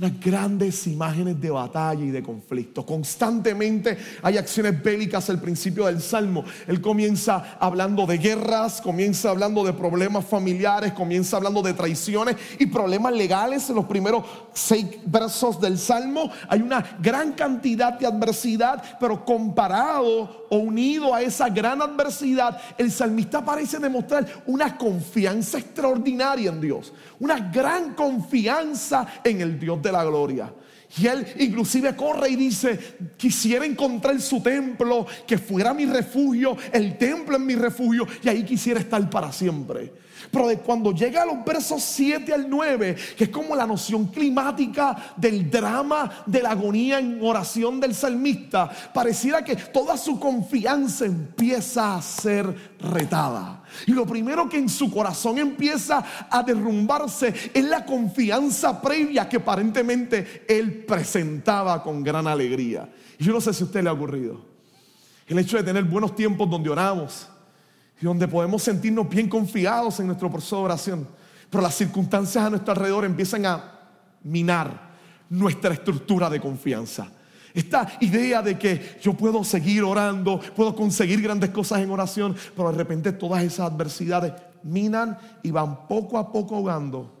unas 0.00 0.18
grandes 0.18 0.86
imágenes 0.86 1.38
de 1.38 1.50
batalla 1.50 2.02
y 2.02 2.10
de 2.10 2.22
conflicto. 2.22 2.86
Constantemente 2.86 3.98
hay 4.22 4.38
acciones 4.38 4.82
bélicas 4.82 5.28
al 5.28 5.40
principio 5.40 5.84
del 5.86 6.00
Salmo. 6.00 6.42
Él 6.66 6.80
comienza 6.80 7.58
hablando 7.60 8.06
de 8.06 8.16
guerras, 8.16 8.80
comienza 8.80 9.28
hablando 9.28 9.62
de 9.62 9.74
problemas 9.74 10.24
familiares, 10.24 10.92
comienza 10.92 11.36
hablando 11.36 11.60
de 11.60 11.74
traiciones 11.74 12.36
y 12.58 12.64
problemas 12.66 13.12
legales. 13.12 13.68
En 13.68 13.76
los 13.76 13.84
primeros 13.84 14.24
seis 14.54 14.86
versos 15.04 15.60
del 15.60 15.78
Salmo 15.78 16.30
hay 16.48 16.62
una 16.62 16.96
gran 16.98 17.32
cantidad 17.32 17.98
de 17.98 18.06
adversidad, 18.06 18.82
pero 18.98 19.22
comparado 19.22 20.46
o 20.48 20.56
unido 20.56 21.14
a 21.14 21.20
esa 21.20 21.50
gran 21.50 21.82
adversidad, 21.82 22.58
el 22.78 22.90
salmista 22.90 23.44
parece 23.44 23.78
demostrar 23.78 24.26
una 24.46 24.78
confianza 24.78 25.58
extraordinaria 25.58 26.50
en 26.50 26.60
Dios, 26.60 26.92
una 27.20 27.38
gran 27.50 27.94
confianza 27.94 29.06
en 29.22 29.40
el 29.40 29.58
Dios 29.58 29.80
de 29.80 29.92
la 29.92 30.04
gloria. 30.04 30.52
Y 30.98 31.06
él 31.06 31.24
inclusive 31.38 31.94
corre 31.94 32.30
y 32.30 32.36
dice, 32.36 32.96
quisiera 33.16 33.64
encontrar 33.64 34.20
su 34.20 34.42
templo, 34.42 35.06
que 35.26 35.38
fuera 35.38 35.72
mi 35.72 35.86
refugio, 35.86 36.56
el 36.72 36.98
templo 36.98 37.36
en 37.36 37.46
mi 37.46 37.54
refugio, 37.54 38.06
y 38.22 38.28
ahí 38.28 38.44
quisiera 38.44 38.80
estar 38.80 39.08
para 39.08 39.30
siempre. 39.30 39.92
Pero 40.30 40.48
de 40.48 40.58
cuando 40.58 40.92
llega 40.92 41.22
a 41.22 41.26
los 41.26 41.44
versos 41.44 41.82
7 41.82 42.32
al 42.32 42.50
9, 42.50 42.96
que 43.16 43.24
es 43.24 43.30
como 43.30 43.54
la 43.54 43.66
noción 43.66 44.06
climática 44.08 45.14
del 45.16 45.48
drama 45.50 46.24
de 46.26 46.42
la 46.42 46.50
agonía 46.50 46.98
en 46.98 47.20
oración 47.22 47.80
del 47.80 47.94
salmista, 47.94 48.68
pareciera 48.92 49.44
que 49.44 49.56
toda 49.56 49.96
su 49.96 50.18
confianza 50.18 51.06
empieza 51.06 51.94
a 51.94 52.02
ser 52.02 52.72
retada. 52.80 53.59
Y 53.86 53.92
lo 53.92 54.06
primero 54.06 54.48
que 54.48 54.58
en 54.58 54.68
su 54.68 54.90
corazón 54.90 55.38
empieza 55.38 56.04
a 56.30 56.42
derrumbarse 56.42 57.52
es 57.52 57.64
la 57.64 57.84
confianza 57.84 58.80
previa 58.80 59.28
que 59.28 59.36
aparentemente 59.38 60.44
él 60.48 60.84
presentaba 60.84 61.82
con 61.82 62.02
gran 62.02 62.26
alegría. 62.26 62.88
Y 63.18 63.24
yo 63.24 63.32
no 63.32 63.40
sé 63.40 63.52
si 63.52 63.62
a 63.62 63.66
usted 63.66 63.82
le 63.82 63.90
ha 63.90 63.92
ocurrido. 63.92 64.44
El 65.26 65.38
hecho 65.38 65.56
de 65.56 65.62
tener 65.62 65.84
buenos 65.84 66.14
tiempos 66.14 66.50
donde 66.50 66.70
oramos, 66.70 67.28
y 68.00 68.04
donde 68.06 68.26
podemos 68.26 68.62
sentirnos 68.62 69.08
bien 69.08 69.28
confiados 69.28 70.00
en 70.00 70.06
nuestro 70.06 70.30
proceso 70.30 70.56
de 70.56 70.62
oración. 70.62 71.08
Pero 71.50 71.62
las 71.62 71.74
circunstancias 71.74 72.44
a 72.44 72.50
nuestro 72.50 72.72
alrededor 72.72 73.04
empiezan 73.04 73.44
a 73.44 73.78
minar 74.24 74.90
nuestra 75.28 75.74
estructura 75.74 76.30
de 76.30 76.40
confianza. 76.40 77.10
Esta 77.54 77.86
idea 78.00 78.42
de 78.42 78.58
que 78.58 78.98
yo 79.00 79.14
puedo 79.14 79.42
seguir 79.44 79.82
orando, 79.82 80.40
puedo 80.54 80.74
conseguir 80.74 81.20
grandes 81.20 81.50
cosas 81.50 81.80
en 81.80 81.90
oración, 81.90 82.36
pero 82.56 82.70
de 82.70 82.78
repente 82.78 83.12
todas 83.12 83.42
esas 83.42 83.70
adversidades 83.72 84.32
minan 84.62 85.18
y 85.42 85.50
van 85.50 85.88
poco 85.88 86.18
a 86.18 86.30
poco 86.30 86.56
ahogando 86.56 87.12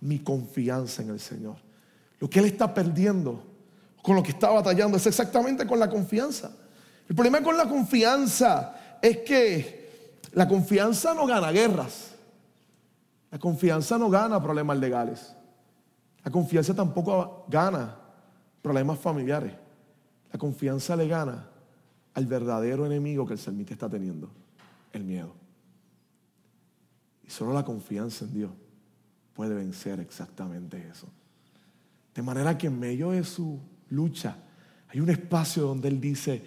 mi 0.00 0.20
confianza 0.20 1.02
en 1.02 1.10
el 1.10 1.20
Señor. 1.20 1.56
Lo 2.18 2.28
que 2.28 2.38
Él 2.38 2.46
está 2.46 2.72
perdiendo, 2.72 3.42
con 4.02 4.16
lo 4.16 4.22
que 4.22 4.30
está 4.30 4.50
batallando, 4.50 4.96
es 4.96 5.06
exactamente 5.06 5.66
con 5.66 5.78
la 5.78 5.88
confianza. 5.88 6.50
El 7.08 7.14
problema 7.14 7.42
con 7.42 7.56
la 7.56 7.68
confianza 7.68 8.98
es 9.02 9.18
que 9.18 10.20
la 10.32 10.48
confianza 10.48 11.14
no 11.14 11.26
gana 11.26 11.50
guerras. 11.52 12.12
La 13.30 13.38
confianza 13.38 13.98
no 13.98 14.08
gana 14.08 14.42
problemas 14.42 14.78
legales. 14.78 15.34
La 16.24 16.30
confianza 16.30 16.74
tampoco 16.74 17.44
gana 17.48 17.96
problemas 18.62 18.98
familiares. 18.98 19.52
La 20.34 20.38
confianza 20.38 20.96
le 20.96 21.06
gana 21.06 21.48
al 22.12 22.26
verdadero 22.26 22.84
enemigo 22.84 23.24
que 23.24 23.34
el 23.34 23.38
salmista 23.38 23.72
está 23.72 23.88
teniendo, 23.88 24.28
el 24.92 25.04
miedo. 25.04 25.32
Y 27.24 27.30
solo 27.30 27.52
la 27.52 27.64
confianza 27.64 28.24
en 28.24 28.34
Dios 28.34 28.50
puede 29.32 29.54
vencer 29.54 30.00
exactamente 30.00 30.88
eso. 30.90 31.06
De 32.12 32.20
manera 32.20 32.58
que 32.58 32.66
en 32.66 32.80
medio 32.80 33.12
de 33.12 33.22
su 33.22 33.60
lucha 33.90 34.36
hay 34.88 34.98
un 34.98 35.08
espacio 35.08 35.68
donde 35.68 35.86
él 35.86 36.00
dice, 36.00 36.44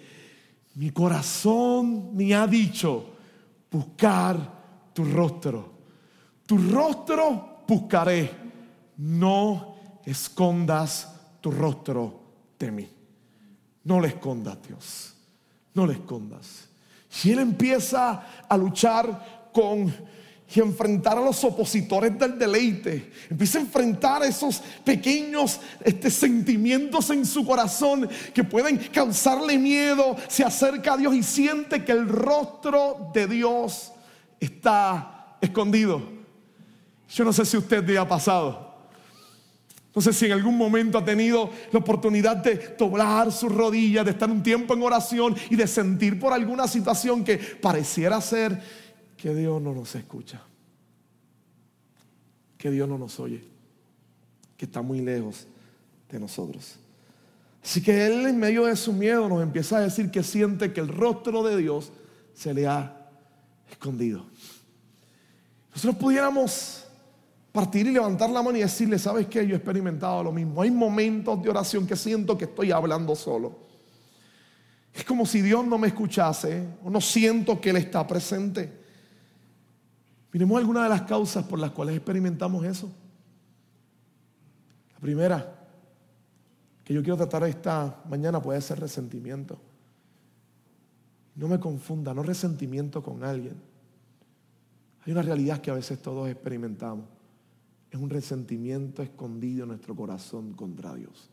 mi 0.74 0.90
corazón 0.90 2.14
me 2.14 2.34
ha 2.34 2.46
dicho, 2.46 3.14
buscar 3.70 4.92
tu 4.92 5.02
rostro. 5.02 5.72
Tu 6.44 6.58
rostro 6.58 7.64
buscaré. 7.66 8.30
No 8.98 9.76
escondas 10.04 11.38
tu 11.40 11.50
rostro 11.50 12.20
de 12.58 12.70
mí. 12.70 12.97
No 13.88 14.00
le 14.00 14.08
escondas, 14.08 14.58
Dios. 14.68 15.14
No 15.72 15.86
le 15.86 15.94
escondas. 15.94 16.68
Si 17.08 17.32
Él 17.32 17.38
empieza 17.38 18.44
a 18.46 18.56
luchar 18.58 19.48
con 19.50 19.90
y 20.54 20.60
enfrentar 20.60 21.18
a 21.18 21.20
los 21.20 21.42
opositores 21.44 22.18
del 22.18 22.38
deleite. 22.38 23.12
Empieza 23.30 23.58
a 23.58 23.62
enfrentar 23.62 24.22
esos 24.22 24.62
pequeños 24.82 25.60
este, 25.84 26.10
sentimientos 26.10 27.10
en 27.10 27.26
su 27.26 27.44
corazón 27.46 28.08
que 28.32 28.44
pueden 28.44 28.78
causarle 28.92 29.58
miedo. 29.58 30.16
Se 30.28 30.44
acerca 30.44 30.94
a 30.94 30.96
Dios 30.96 31.14
y 31.14 31.22
siente 31.22 31.84
que 31.84 31.92
el 31.92 32.08
rostro 32.08 33.10
de 33.12 33.26
Dios 33.26 33.92
está 34.40 35.36
escondido. 35.40 36.02
Yo 37.10 37.24
no 37.24 37.32
sé 37.32 37.44
si 37.44 37.56
usted 37.56 37.86
le 37.86 37.98
ha 37.98 38.08
pasado. 38.08 38.67
No 39.98 40.02
sé 40.02 40.12
si 40.12 40.26
en 40.26 40.32
algún 40.32 40.56
momento 40.56 40.96
ha 40.96 41.04
tenido 41.04 41.50
la 41.72 41.80
oportunidad 41.80 42.36
de 42.36 42.76
doblar 42.78 43.32
sus 43.32 43.52
rodillas, 43.52 44.04
de 44.04 44.12
estar 44.12 44.30
un 44.30 44.44
tiempo 44.44 44.72
en 44.74 44.82
oración 44.84 45.34
y 45.50 45.56
de 45.56 45.66
sentir 45.66 46.20
por 46.20 46.32
alguna 46.32 46.68
situación 46.68 47.24
que 47.24 47.36
pareciera 47.36 48.20
ser 48.20 48.62
que 49.16 49.34
Dios 49.34 49.60
no 49.60 49.74
nos 49.74 49.92
escucha, 49.96 50.40
que 52.56 52.70
Dios 52.70 52.88
no 52.88 52.96
nos 52.96 53.18
oye, 53.18 53.42
que 54.56 54.66
está 54.66 54.82
muy 54.82 55.00
lejos 55.00 55.48
de 56.08 56.20
nosotros. 56.20 56.76
Así 57.60 57.82
que 57.82 58.06
Él 58.06 58.24
en 58.24 58.38
medio 58.38 58.66
de 58.66 58.76
su 58.76 58.92
miedo 58.92 59.28
nos 59.28 59.42
empieza 59.42 59.78
a 59.78 59.80
decir 59.80 60.12
que 60.12 60.22
siente 60.22 60.72
que 60.72 60.78
el 60.78 60.90
rostro 60.90 61.42
de 61.42 61.56
Dios 61.56 61.90
se 62.34 62.54
le 62.54 62.68
ha 62.68 63.10
escondido. 63.68 64.24
Nosotros 65.74 65.96
pudiéramos 65.96 66.87
partir 67.52 67.86
y 67.86 67.92
levantar 67.92 68.30
la 68.30 68.42
mano 68.42 68.56
y 68.58 68.60
decirle, 68.60 68.98
¿sabes 68.98 69.26
qué? 69.26 69.46
Yo 69.46 69.54
he 69.54 69.56
experimentado 69.56 70.22
lo 70.22 70.32
mismo. 70.32 70.62
Hay 70.62 70.70
momentos 70.70 71.42
de 71.42 71.50
oración 71.50 71.86
que 71.86 71.96
siento 71.96 72.36
que 72.36 72.44
estoy 72.44 72.72
hablando 72.72 73.14
solo. 73.14 73.68
Es 74.92 75.04
como 75.04 75.24
si 75.26 75.40
Dios 75.40 75.66
no 75.66 75.78
me 75.78 75.88
escuchase 75.88 76.66
o 76.82 76.90
no 76.90 77.00
siento 77.00 77.60
que 77.60 77.70
Él 77.70 77.76
está 77.76 78.06
presente. 78.06 78.72
Miremos 80.32 80.58
algunas 80.58 80.84
de 80.84 80.88
las 80.88 81.02
causas 81.02 81.44
por 81.44 81.58
las 81.58 81.70
cuales 81.70 81.96
experimentamos 81.96 82.64
eso. 82.64 82.90
La 84.94 84.98
primera 85.00 85.54
que 86.84 86.94
yo 86.94 87.02
quiero 87.02 87.16
tratar 87.16 87.44
esta 87.44 88.02
mañana 88.08 88.40
puede 88.40 88.60
ser 88.60 88.80
resentimiento. 88.80 89.58
No 91.34 91.46
me 91.46 91.60
confunda, 91.60 92.12
no 92.12 92.22
resentimiento 92.22 93.02
con 93.02 93.22
alguien. 93.22 93.54
Hay 95.04 95.12
una 95.12 95.22
realidad 95.22 95.60
que 95.60 95.70
a 95.70 95.74
veces 95.74 96.02
todos 96.02 96.28
experimentamos. 96.28 97.17
Es 97.90 97.98
un 97.98 98.10
resentimiento 98.10 99.02
escondido 99.02 99.62
en 99.62 99.68
nuestro 99.68 99.94
corazón 99.94 100.52
contra 100.52 100.94
Dios. 100.94 101.30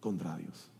Contra 0.00 0.36
Dios. 0.36 0.70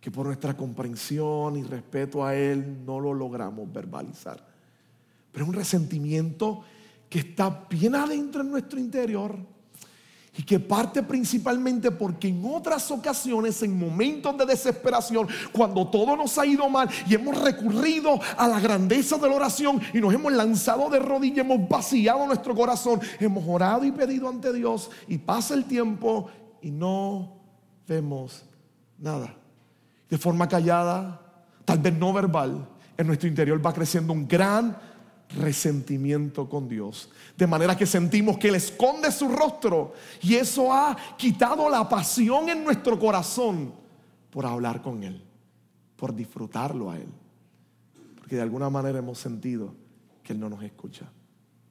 que 0.00 0.10
por 0.10 0.24
nuestra 0.24 0.56
comprensión 0.56 1.56
y 1.56 1.62
respeto 1.62 2.24
a 2.24 2.34
Él 2.34 2.86
no 2.86 2.98
lo 2.98 3.12
logramos 3.12 3.70
verbalizar. 3.70 4.42
Pero 5.30 5.44
es 5.44 5.48
un 5.50 5.54
resentimiento 5.54 6.62
que 7.10 7.18
está 7.18 7.66
bien 7.68 7.94
adentro 7.94 8.40
en 8.40 8.50
nuestro 8.50 8.80
interior 8.80 9.36
y 10.40 10.42
que 10.42 10.58
parte 10.58 11.02
principalmente 11.02 11.90
porque 11.90 12.28
en 12.28 12.42
otras 12.46 12.90
ocasiones, 12.90 13.62
en 13.62 13.78
momentos 13.78 14.38
de 14.38 14.46
desesperación, 14.46 15.28
cuando 15.52 15.86
todo 15.88 16.16
nos 16.16 16.38
ha 16.38 16.46
ido 16.46 16.66
mal 16.70 16.88
y 17.06 17.14
hemos 17.14 17.38
recurrido 17.42 18.18
a 18.38 18.48
la 18.48 18.58
grandeza 18.58 19.18
de 19.18 19.28
la 19.28 19.34
oración 19.34 19.82
y 19.92 20.00
nos 20.00 20.14
hemos 20.14 20.32
lanzado 20.32 20.88
de 20.88 20.98
rodillas, 20.98 21.44
hemos 21.44 21.68
vaciado 21.68 22.26
nuestro 22.26 22.54
corazón, 22.54 23.02
hemos 23.18 23.44
orado 23.46 23.84
y 23.84 23.92
pedido 23.92 24.30
ante 24.30 24.50
Dios 24.50 24.90
y 25.08 25.18
pasa 25.18 25.52
el 25.52 25.66
tiempo 25.66 26.30
y 26.62 26.70
no 26.70 27.36
vemos 27.86 28.42
nada. 28.96 29.36
De 30.08 30.16
forma 30.16 30.48
callada, 30.48 31.20
tal 31.66 31.80
vez 31.80 31.92
no 31.92 32.14
verbal, 32.14 32.66
en 32.96 33.06
nuestro 33.06 33.28
interior 33.28 33.60
va 33.64 33.74
creciendo 33.74 34.14
un 34.14 34.26
gran 34.26 34.74
resentimiento 35.36 36.48
con 36.48 36.68
Dios. 36.68 37.10
De 37.36 37.46
manera 37.46 37.76
que 37.76 37.86
sentimos 37.86 38.38
que 38.38 38.48
Él 38.48 38.56
esconde 38.56 39.12
su 39.12 39.28
rostro 39.28 39.94
y 40.22 40.34
eso 40.34 40.72
ha 40.72 40.96
quitado 41.16 41.68
la 41.68 41.88
pasión 41.88 42.48
en 42.48 42.64
nuestro 42.64 42.98
corazón 42.98 43.72
por 44.30 44.46
hablar 44.46 44.82
con 44.82 45.02
Él, 45.02 45.22
por 45.96 46.14
disfrutarlo 46.14 46.90
a 46.90 46.96
Él. 46.96 47.08
Porque 48.16 48.36
de 48.36 48.42
alguna 48.42 48.70
manera 48.70 48.98
hemos 48.98 49.18
sentido 49.18 49.74
que 50.22 50.32
Él 50.32 50.40
no 50.40 50.48
nos 50.48 50.62
escucha 50.62 51.06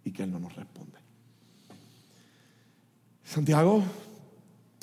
y 0.04 0.12
que 0.12 0.24
Él 0.24 0.32
no 0.32 0.40
nos 0.40 0.56
responde. 0.56 0.98
Santiago, 3.24 3.84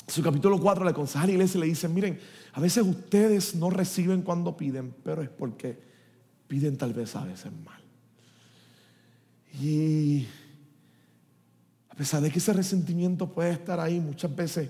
su 0.07 0.23
capítulo 0.23 0.61
4 0.61 0.85
le 0.85 0.91
aconseja 0.91 1.25
a 1.25 1.27
la 1.27 1.33
iglesia 1.33 1.59
y 1.59 1.61
le 1.63 1.67
dice, 1.67 1.89
miren, 1.89 2.21
a 2.53 2.61
veces 2.61 2.85
ustedes 2.87 3.55
no 3.57 3.71
reciben 3.71 4.23
cuando 4.23 4.57
piden, 4.57 4.95
pero 5.03 5.21
es 5.23 5.29
porque 5.29 5.79
piden 6.47 6.77
tal 6.77 6.95
vez 6.95 7.17
a 7.17 7.25
veces 7.25 7.53
mal. 7.65 7.86
Y 9.61 10.27
a 11.89 11.95
pesar 11.95 12.21
de 12.21 12.31
que 12.31 12.39
ese 12.39 12.53
resentimiento 12.53 13.33
puede 13.33 13.53
estar 13.53 13.81
ahí 13.81 14.01
muchas 14.01 14.35
veces, 14.35 14.69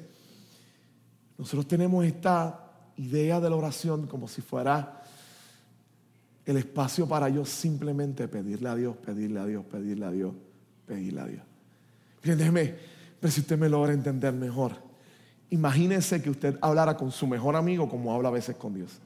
nosotros 1.36 1.66
tenemos 1.66 2.04
esta 2.04 2.70
idea 2.96 3.40
de 3.40 3.50
la 3.50 3.56
oración 3.56 4.06
como 4.06 4.28
si 4.28 4.40
fuera 4.42 5.02
el 6.44 6.56
espacio 6.56 7.06
para 7.08 7.28
yo 7.28 7.44
simplemente 7.44 8.28
pedirle 8.28 8.68
a 8.68 8.76
Dios, 8.76 8.96
pedirle 8.96 9.40
a 9.40 9.46
Dios, 9.46 9.64
pedirle 9.64 10.06
a 10.06 10.10
Dios, 10.10 10.34
pedirle 10.86 11.20
a 11.20 11.26
Dios. 11.26 11.42
Miren, 12.22 12.38
déjeme 12.38 12.74
ver 13.20 13.32
si 13.32 13.40
usted 13.40 13.58
me 13.58 13.68
logra 13.68 13.92
entender 13.92 14.32
mejor. 14.32 14.72
Imagínese 15.50 16.22
que 16.22 16.30
usted 16.30 16.56
hablara 16.60 16.96
con 16.96 17.10
su 17.10 17.26
mejor 17.26 17.56
amigo 17.56 17.88
como 17.88 18.14
habla 18.14 18.28
a 18.28 18.32
veces 18.32 18.56
con 18.56 18.74
Dios. 18.74 18.98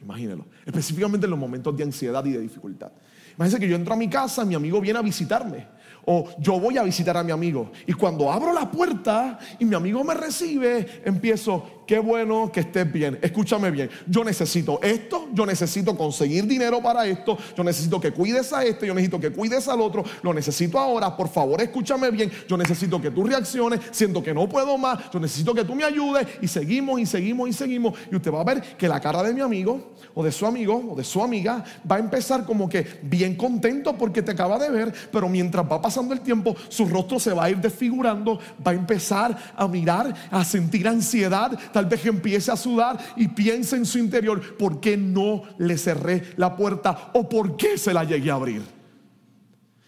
Imagínelo. 0.00 0.46
Específicamente 0.64 1.26
en 1.26 1.30
los 1.30 1.38
momentos 1.38 1.76
de 1.76 1.82
ansiedad 1.82 2.24
y 2.24 2.32
de 2.32 2.40
dificultad. 2.40 2.92
Imagínense 3.36 3.60
que 3.60 3.68
yo 3.68 3.76
entro 3.76 3.94
a 3.94 3.96
mi 3.96 4.08
casa, 4.08 4.44
mi 4.44 4.54
amigo 4.54 4.80
viene 4.80 4.98
a 4.98 5.02
visitarme. 5.02 5.66
O 6.06 6.28
yo 6.38 6.60
voy 6.60 6.76
a 6.76 6.82
visitar 6.82 7.16
a 7.16 7.22
mi 7.22 7.32
amigo. 7.32 7.72
Y 7.86 7.94
cuando 7.94 8.30
abro 8.30 8.52
la 8.52 8.70
puerta 8.70 9.38
y 9.58 9.64
mi 9.64 9.74
amigo 9.74 10.04
me 10.04 10.14
recibe, 10.14 11.02
empiezo, 11.04 11.83
qué 11.86 11.98
bueno 11.98 12.50
que 12.52 12.60
estés 12.60 12.90
bien. 12.90 13.18
Escúchame 13.22 13.70
bien. 13.70 13.90
Yo 14.06 14.24
necesito 14.24 14.80
esto, 14.82 15.28
yo 15.32 15.46
necesito 15.46 15.96
conseguir 15.96 16.46
dinero 16.46 16.82
para 16.82 17.06
esto, 17.06 17.36
yo 17.56 17.64
necesito 17.64 18.00
que 18.00 18.12
cuides 18.12 18.52
a 18.52 18.64
este, 18.64 18.86
yo 18.86 18.94
necesito 18.94 19.20
que 19.20 19.30
cuides 19.30 19.68
al 19.68 19.80
otro, 19.80 20.04
lo 20.22 20.32
necesito 20.32 20.78
ahora, 20.78 21.16
por 21.16 21.28
favor 21.28 21.60
escúchame 21.60 22.10
bien, 22.10 22.30
yo 22.48 22.56
necesito 22.56 23.00
que 23.00 23.10
tú 23.10 23.24
reacciones, 23.24 23.80
siento 23.90 24.22
que 24.22 24.34
no 24.34 24.48
puedo 24.48 24.76
más, 24.78 25.10
yo 25.12 25.20
necesito 25.20 25.54
que 25.54 25.64
tú 25.64 25.74
me 25.74 25.84
ayudes 25.84 26.26
y 26.40 26.48
seguimos 26.48 27.00
y 27.00 27.06
seguimos 27.06 27.48
y 27.48 27.52
seguimos. 27.52 27.98
Y 28.10 28.16
usted 28.16 28.32
va 28.32 28.40
a 28.40 28.44
ver 28.44 28.62
que 28.76 28.88
la 28.88 29.00
cara 29.00 29.22
de 29.22 29.32
mi 29.34 29.40
amigo 29.40 29.92
o 30.14 30.24
de 30.24 30.32
su 30.32 30.46
amigo 30.46 30.82
o 30.90 30.96
de 30.96 31.04
su 31.04 31.22
amiga 31.22 31.64
va 31.90 31.96
a 31.96 31.98
empezar 31.98 32.44
como 32.44 32.68
que 32.68 32.86
bien 33.02 33.36
contento 33.36 33.96
porque 33.96 34.22
te 34.22 34.32
acaba 34.32 34.58
de 34.58 34.70
ver, 34.70 34.92
pero 35.10 35.28
mientras 35.28 35.70
va 35.70 35.80
pasando 35.80 36.14
el 36.14 36.20
tiempo, 36.20 36.54
su 36.68 36.86
rostro 36.86 37.18
se 37.18 37.32
va 37.32 37.44
a 37.44 37.50
ir 37.50 37.58
desfigurando, 37.58 38.38
va 38.66 38.72
a 38.72 38.74
empezar 38.74 39.36
a 39.56 39.68
mirar, 39.68 40.14
a 40.30 40.44
sentir 40.44 40.86
ansiedad, 40.88 41.58
tal 41.74 41.86
vez 41.86 42.06
empiece 42.06 42.52
a 42.52 42.56
sudar 42.56 42.96
y 43.16 43.26
piense 43.26 43.74
en 43.74 43.84
su 43.84 43.98
interior, 43.98 44.56
¿por 44.56 44.78
qué 44.78 44.96
no 44.96 45.42
le 45.58 45.76
cerré 45.76 46.22
la 46.36 46.56
puerta 46.56 47.10
o 47.14 47.28
por 47.28 47.56
qué 47.56 47.76
se 47.76 47.92
la 47.92 48.04
llegué 48.04 48.30
a 48.30 48.34
abrir? 48.34 48.62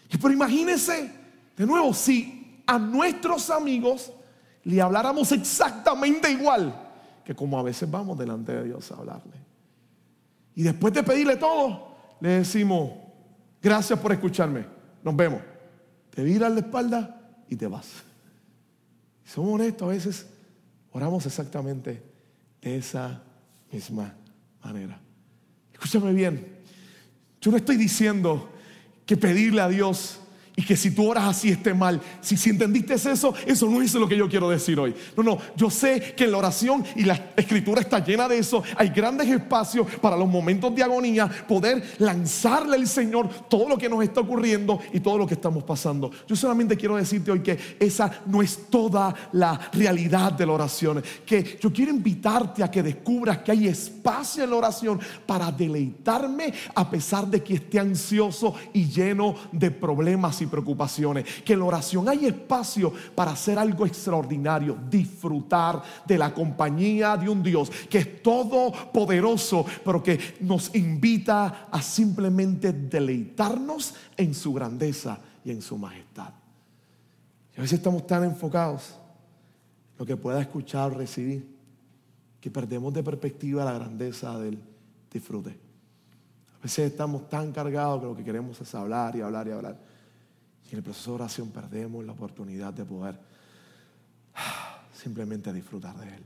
Pero 0.09 0.33
imagínense, 0.33 1.09
de 1.55 1.65
nuevo, 1.65 1.93
si 1.93 2.61
a 2.67 2.77
nuestros 2.77 3.49
amigos 3.49 4.11
le 4.65 4.81
habláramos 4.81 5.31
exactamente 5.31 6.29
igual 6.29 6.77
que 7.23 7.33
como 7.33 7.57
a 7.57 7.63
veces 7.63 7.89
vamos 7.89 8.17
delante 8.17 8.51
de 8.51 8.65
Dios 8.65 8.91
a 8.91 8.95
hablarle. 8.95 9.37
Y 10.55 10.63
después 10.63 10.93
de 10.93 11.03
pedirle 11.03 11.37
todo, 11.37 11.95
le 12.19 12.39
decimos, 12.39 12.91
gracias 13.61 13.97
por 13.97 14.11
escucharme, 14.11 14.65
nos 15.03 15.15
vemos. 15.15 15.39
Te 16.09 16.21
viras 16.21 16.51
la 16.51 16.59
espalda 16.59 17.21
y 17.47 17.55
te 17.55 17.67
vas. 17.67 17.87
somos 19.23 19.55
honestos, 19.55 19.87
a 19.87 19.91
veces 19.91 20.27
Oramos 20.97 21.27
exactamente 21.27 22.01
de 22.59 22.77
esa 22.77 23.21
misma 23.71 24.15
manera. 24.63 24.99
Escúchame 25.71 26.11
bien, 26.11 26.57
yo 27.39 27.51
no 27.51 27.57
estoy 27.57 27.77
diciendo 27.77 28.49
que 29.05 29.15
pedirle 29.15 29.61
a 29.61 29.69
Dios 29.69 30.19
y 30.59 30.63
que 30.63 30.75
si 30.75 30.89
tú 30.89 31.07
oras 31.07 31.25
así 31.25 31.49
esté 31.49 31.71
mal. 31.75 32.01
Si, 32.19 32.35
si 32.35 32.49
entendiste 32.49 32.95
eso, 32.95 33.35
eso 33.45 33.69
no 33.69 33.79
es 33.79 33.93
lo 33.93 34.07
que 34.07 34.17
yo 34.17 34.27
quiero 34.27 34.49
decir 34.49 34.79
hoy. 34.79 34.95
No, 35.15 35.21
no, 35.21 35.37
yo 35.55 35.69
sé 35.69 36.15
que 36.17 36.23
en 36.23 36.31
la 36.31 36.39
oración 36.39 36.83
y 36.95 37.03
la 37.03 37.29
escritura 37.37 37.79
está 37.79 38.03
llena 38.03 38.27
de 38.27 38.39
eso. 38.39 38.63
Hay 38.75 38.89
grandes 38.89 39.29
espacios 39.29 39.85
para 40.01 40.17
los 40.17 40.27
momentos 40.27 40.73
de 40.73 40.81
agonía, 40.81 41.29
poder 41.47 41.83
lanzarle 41.99 42.75
al 42.75 42.87
Señor 42.87 43.29
todo 43.47 43.69
lo 43.69 43.77
que 43.77 43.87
nos 43.87 44.03
está 44.03 44.21
ocurriendo 44.21 44.79
y 44.91 44.99
todo 44.99 45.19
lo 45.19 45.27
que 45.27 45.35
estamos 45.35 45.63
pasando. 45.63 46.09
Yo 46.27 46.35
solamente 46.35 46.75
quiero 46.75 46.95
decirte 46.95 47.29
hoy 47.29 47.41
que 47.41 47.77
esa 47.79 48.23
no 48.25 48.41
es 48.41 48.67
toda 48.71 49.13
la 49.33 49.69
realidad 49.73 50.31
de 50.31 50.47
la 50.47 50.53
oración. 50.53 51.03
Que 51.23 51.59
yo 51.61 51.71
quiero 51.71 51.91
invitarte 51.91 52.63
a 52.63 52.71
que 52.71 52.81
descubras 52.81 53.37
que 53.39 53.51
hay 53.51 53.67
espacio 53.67 54.43
en 54.43 54.49
la 54.49 54.55
oración 54.55 54.99
para 55.27 55.51
deleitarme 55.51 56.51
a 56.73 56.89
pesar 56.89 57.27
de 57.27 57.43
que 57.43 57.53
esté 57.53 57.79
ansioso 57.79 58.55
y 58.73 58.87
lleno 58.87 59.35
de 59.51 59.69
problemas 59.69 60.41
y 60.41 60.46
preocupaciones. 60.49 61.25
Que 61.43 61.53
en 61.53 61.59
la 61.59 61.65
oración 61.65 62.07
hay 62.09 62.25
espacio 62.25 62.93
para 63.15 63.31
hacer 63.31 63.59
algo 63.59 63.85
extraordinario, 63.85 64.77
disfrutar 64.89 65.81
de 66.05 66.17
la 66.17 66.33
compañía 66.33 67.17
de 67.17 67.29
un 67.29 67.43
Dios 67.43 67.69
que 67.89 67.99
es 67.99 68.23
todopoderoso, 68.23 69.65
pero 69.83 70.01
que 70.01 70.35
nos 70.41 70.73
invita 70.75 71.67
a 71.71 71.81
simplemente 71.81 72.73
deleitarnos 72.73 73.95
en 74.15 74.33
su 74.33 74.53
grandeza 74.53 75.19
y 75.43 75.51
en 75.51 75.61
su 75.61 75.77
majestad. 75.77 76.33
Y 77.55 77.59
a 77.59 77.61
veces 77.61 77.79
estamos 77.79 78.05
tan 78.05 78.23
enfocados 78.23 78.95
en 79.93 79.99
lo 79.99 80.05
que 80.05 80.17
pueda 80.17 80.41
escuchar 80.41 80.91
o 80.91 80.95
recibir 80.95 81.57
que 82.39 82.51
perdemos 82.51 82.93
de 82.93 83.03
perspectiva 83.03 83.65
la 83.65 83.73
grandeza 83.73 84.37
del 84.37 84.59
disfrute. 85.11 85.57
A 86.59 86.63
veces 86.63 86.91
estamos 86.91 87.29
tan 87.29 87.51
cargados 87.51 87.99
que 87.99 88.05
lo 88.05 88.15
que 88.15 88.23
queremos 88.23 88.59
es 88.59 88.75
hablar 88.75 89.15
y 89.15 89.21
hablar 89.21 89.47
y 89.47 89.51
hablar. 89.51 89.79
Y 90.67 90.71
en 90.71 90.77
el 90.77 90.83
proceso 90.83 91.11
de 91.11 91.15
oración 91.15 91.49
perdemos 91.49 92.03
la 92.03 92.11
oportunidad 92.11 92.73
de 92.73 92.83
poder 92.83 93.19
simplemente 94.93 95.53
disfrutar 95.53 95.97
de 95.97 96.07
Él. 96.07 96.25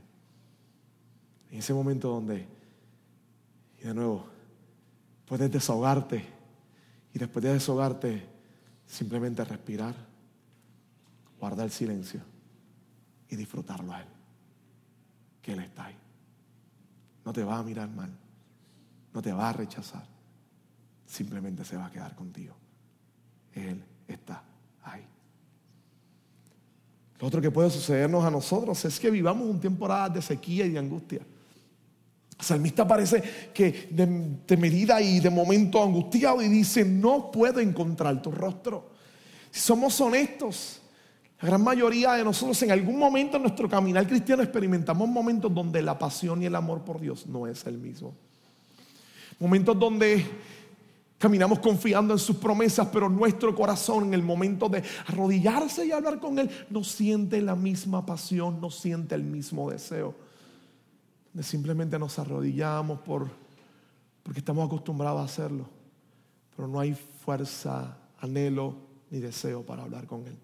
En 1.50 1.58
ese 1.58 1.72
momento 1.72 2.08
donde, 2.08 2.46
y 3.78 3.84
de 3.84 3.94
nuevo, 3.94 4.26
puedes 5.26 5.50
desahogarte 5.50 6.26
y 7.14 7.18
después 7.18 7.42
de 7.44 7.52
desahogarte, 7.52 8.26
simplemente 8.86 9.44
respirar, 9.44 9.94
guardar 11.38 11.66
el 11.66 11.72
silencio 11.72 12.20
y 13.28 13.36
disfrutarlo 13.36 13.92
a 13.92 14.00
Él. 14.00 14.08
Que 15.40 15.52
Él 15.52 15.60
está 15.60 15.86
ahí. 15.86 15.96
No 17.24 17.32
te 17.32 17.44
va 17.44 17.58
a 17.58 17.62
mirar 17.62 17.88
mal, 17.88 18.10
no 19.14 19.22
te 19.22 19.32
va 19.32 19.50
a 19.50 19.52
rechazar, 19.52 20.04
simplemente 21.06 21.64
se 21.64 21.76
va 21.76 21.86
a 21.86 21.90
quedar 21.90 22.16
contigo. 22.16 22.56
Él 23.52 23.84
está 24.12 24.42
ahí. 24.82 25.02
Lo 27.18 27.26
otro 27.26 27.40
que 27.40 27.50
puede 27.50 27.70
sucedernos 27.70 28.24
a 28.24 28.30
nosotros 28.30 28.84
es 28.84 28.98
que 28.98 29.10
vivamos 29.10 29.48
un 29.48 29.60
temporada 29.60 30.08
de 30.08 30.22
sequía 30.22 30.66
y 30.66 30.70
de 30.70 30.78
angustia. 30.78 31.20
El 32.38 32.44
salmista 32.44 32.86
parece 32.86 33.22
que 33.54 33.88
de, 33.90 34.56
medida 34.56 35.00
y 35.00 35.20
de 35.20 35.30
momento 35.30 35.82
angustiado 35.82 36.42
y 36.42 36.48
dice, 36.48 36.84
no 36.84 37.30
puedo 37.30 37.60
encontrar 37.60 38.20
tu 38.20 38.32
rostro. 38.32 38.90
Si 39.50 39.60
somos 39.60 40.00
honestos, 40.00 40.80
la 41.40 41.48
gran 41.48 41.62
mayoría 41.62 42.14
de 42.14 42.24
nosotros 42.24 42.60
en 42.62 42.72
algún 42.72 42.98
momento 42.98 43.36
en 43.36 43.42
nuestro 43.42 43.68
caminar 43.68 44.06
cristiano 44.08 44.42
experimentamos 44.42 45.08
momentos 45.08 45.54
donde 45.54 45.82
la 45.82 45.98
pasión 45.98 46.42
y 46.42 46.46
el 46.46 46.54
amor 46.56 46.82
por 46.82 47.00
Dios 47.00 47.26
no 47.26 47.46
es 47.46 47.64
el 47.66 47.78
mismo. 47.78 48.14
Momentos 49.38 49.78
donde 49.78 50.24
Caminamos 51.22 51.60
confiando 51.60 52.14
en 52.14 52.18
sus 52.18 52.34
promesas, 52.34 52.88
pero 52.92 53.08
nuestro 53.08 53.54
corazón 53.54 54.06
en 54.06 54.14
el 54.14 54.24
momento 54.24 54.68
de 54.68 54.82
arrodillarse 55.06 55.86
y 55.86 55.92
hablar 55.92 56.18
con 56.18 56.36
Él 56.40 56.50
no 56.68 56.82
siente 56.82 57.40
la 57.40 57.54
misma 57.54 58.04
pasión, 58.04 58.60
no 58.60 58.72
siente 58.72 59.14
el 59.14 59.22
mismo 59.22 59.70
deseo. 59.70 60.16
simplemente 61.40 61.96
nos 61.96 62.18
arrodillamos 62.18 62.98
por, 63.02 63.28
porque 64.24 64.40
estamos 64.40 64.66
acostumbrados 64.66 65.20
a 65.20 65.24
hacerlo, 65.26 65.68
pero 66.56 66.66
no 66.66 66.80
hay 66.80 66.92
fuerza, 66.92 67.96
anhelo 68.18 68.74
ni 69.08 69.20
deseo 69.20 69.62
para 69.62 69.84
hablar 69.84 70.08
con 70.08 70.26
Él. 70.26 70.36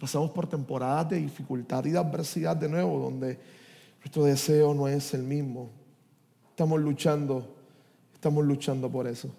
Pasamos 0.00 0.30
por 0.30 0.46
temporadas 0.46 1.10
de 1.10 1.16
dificultad 1.18 1.84
y 1.84 1.90
de 1.90 1.98
adversidad 1.98 2.56
de 2.56 2.70
nuevo, 2.70 3.00
donde 3.00 3.38
nuestro 3.98 4.24
deseo 4.24 4.72
no 4.72 4.88
es 4.88 5.12
el 5.12 5.24
mismo. 5.24 5.68
Estamos 6.48 6.80
luchando, 6.80 7.54
estamos 8.14 8.46
luchando 8.46 8.90
por 8.90 9.06
eso. 9.06 9.30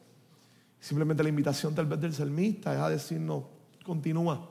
Simplemente 0.80 1.24
la 1.24 1.30
invitación 1.30 1.76
tal 1.76 1.86
vez 1.86 2.00
del 2.00 2.14
salmista 2.14 2.74
es 2.74 2.80
a 2.80 2.90
decirnos, 2.90 3.44
continúa. 3.84 4.50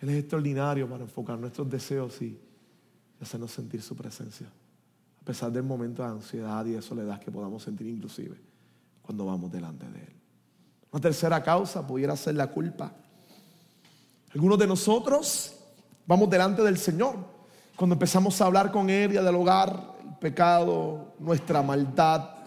Él 0.00 0.10
es 0.10 0.16
extraordinario 0.18 0.88
para 0.88 1.02
enfocar 1.02 1.38
nuestros 1.38 1.68
deseos 1.68 2.20
y 2.22 2.38
hacernos 3.20 3.50
sentir 3.50 3.82
su 3.82 3.96
presencia. 3.96 4.46
A 5.20 5.24
pesar 5.24 5.50
del 5.50 5.64
momento 5.64 6.02
de 6.02 6.08
ansiedad 6.08 6.64
y 6.64 6.72
de 6.72 6.82
soledad 6.82 7.18
que 7.18 7.30
podamos 7.30 7.62
sentir 7.62 7.88
inclusive 7.88 8.36
cuando 9.02 9.26
vamos 9.26 9.50
delante 9.50 9.88
de 9.90 9.98
Él. 9.98 10.12
Una 10.92 11.00
tercera 11.00 11.42
causa 11.42 11.86
pudiera 11.86 12.16
ser 12.16 12.36
la 12.36 12.46
culpa. 12.46 12.92
Algunos 14.32 14.58
de 14.58 14.66
nosotros 14.66 15.54
vamos 16.06 16.30
delante 16.30 16.62
del 16.62 16.78
Señor. 16.78 17.16
Cuando 17.76 17.94
empezamos 17.94 18.40
a 18.40 18.46
hablar 18.46 18.70
con 18.70 18.88
Él 18.88 19.12
y 19.12 19.16
a 19.16 19.22
dialogar, 19.22 19.96
el 20.06 20.18
pecado, 20.18 21.14
nuestra 21.18 21.62
maldad, 21.62 22.37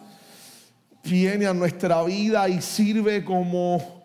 viene 1.03 1.45
a 1.45 1.53
nuestra 1.53 2.03
vida 2.03 2.47
y 2.49 2.61
sirve 2.61 3.23
como 3.23 4.01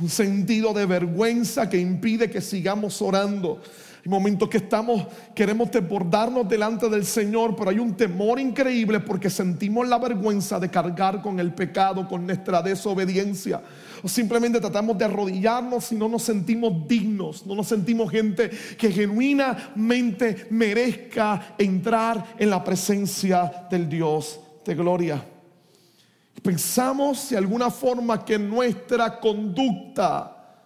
un 0.00 0.08
sentido 0.08 0.72
de 0.72 0.86
vergüenza 0.86 1.68
que 1.68 1.78
impide 1.78 2.30
que 2.30 2.40
sigamos 2.40 3.00
orando. 3.02 3.60
Hay 4.04 4.10
momentos 4.10 4.50
que 4.50 4.58
estamos, 4.58 5.06
queremos 5.34 5.70
desbordarnos 5.70 6.46
delante 6.46 6.90
del 6.90 7.06
Señor, 7.06 7.56
pero 7.56 7.70
hay 7.70 7.78
un 7.78 7.96
temor 7.96 8.38
increíble 8.38 9.00
porque 9.00 9.30
sentimos 9.30 9.88
la 9.88 9.98
vergüenza 9.98 10.60
de 10.60 10.68
cargar 10.68 11.22
con 11.22 11.40
el 11.40 11.54
pecado, 11.54 12.06
con 12.06 12.26
nuestra 12.26 12.60
desobediencia. 12.60 13.62
O 14.02 14.08
simplemente 14.08 14.60
tratamos 14.60 14.98
de 14.98 15.06
arrodillarnos 15.06 15.90
y 15.90 15.94
no 15.94 16.10
nos 16.10 16.22
sentimos 16.22 16.86
dignos, 16.86 17.46
no 17.46 17.54
nos 17.54 17.66
sentimos 17.66 18.10
gente 18.10 18.50
que 18.76 18.92
genuinamente 18.92 20.48
merezca 20.50 21.54
entrar 21.56 22.34
en 22.38 22.50
la 22.50 22.62
presencia 22.62 23.66
del 23.70 23.88
Dios 23.88 24.38
de 24.66 24.74
gloria. 24.74 25.33
Pensamos 26.44 27.30
de 27.30 27.38
alguna 27.38 27.70
forma 27.70 28.22
que 28.22 28.38
nuestra 28.38 29.18
conducta 29.18 30.60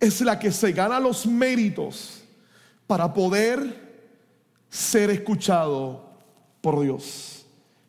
es 0.00 0.22
la 0.22 0.38
que 0.38 0.50
se 0.50 0.72
gana 0.72 0.98
los 0.98 1.26
méritos 1.26 2.24
para 2.86 3.12
poder 3.12 4.08
ser 4.70 5.10
escuchado 5.10 6.08
por 6.62 6.80
Dios. 6.80 7.44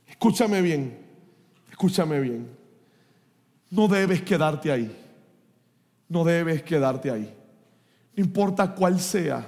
Escúchame 0.06 0.62
bien, 0.62 1.00
escúchame 1.72 2.20
bien. 2.20 2.50
No 3.70 3.88
debes 3.88 4.22
quedarte 4.22 4.70
ahí. 4.70 4.94
No 6.10 6.26
debes 6.26 6.64
quedarte 6.64 7.10
ahí. 7.10 7.34
No 8.14 8.26
importa 8.26 8.76
cuál 8.76 9.00
sea 9.00 9.48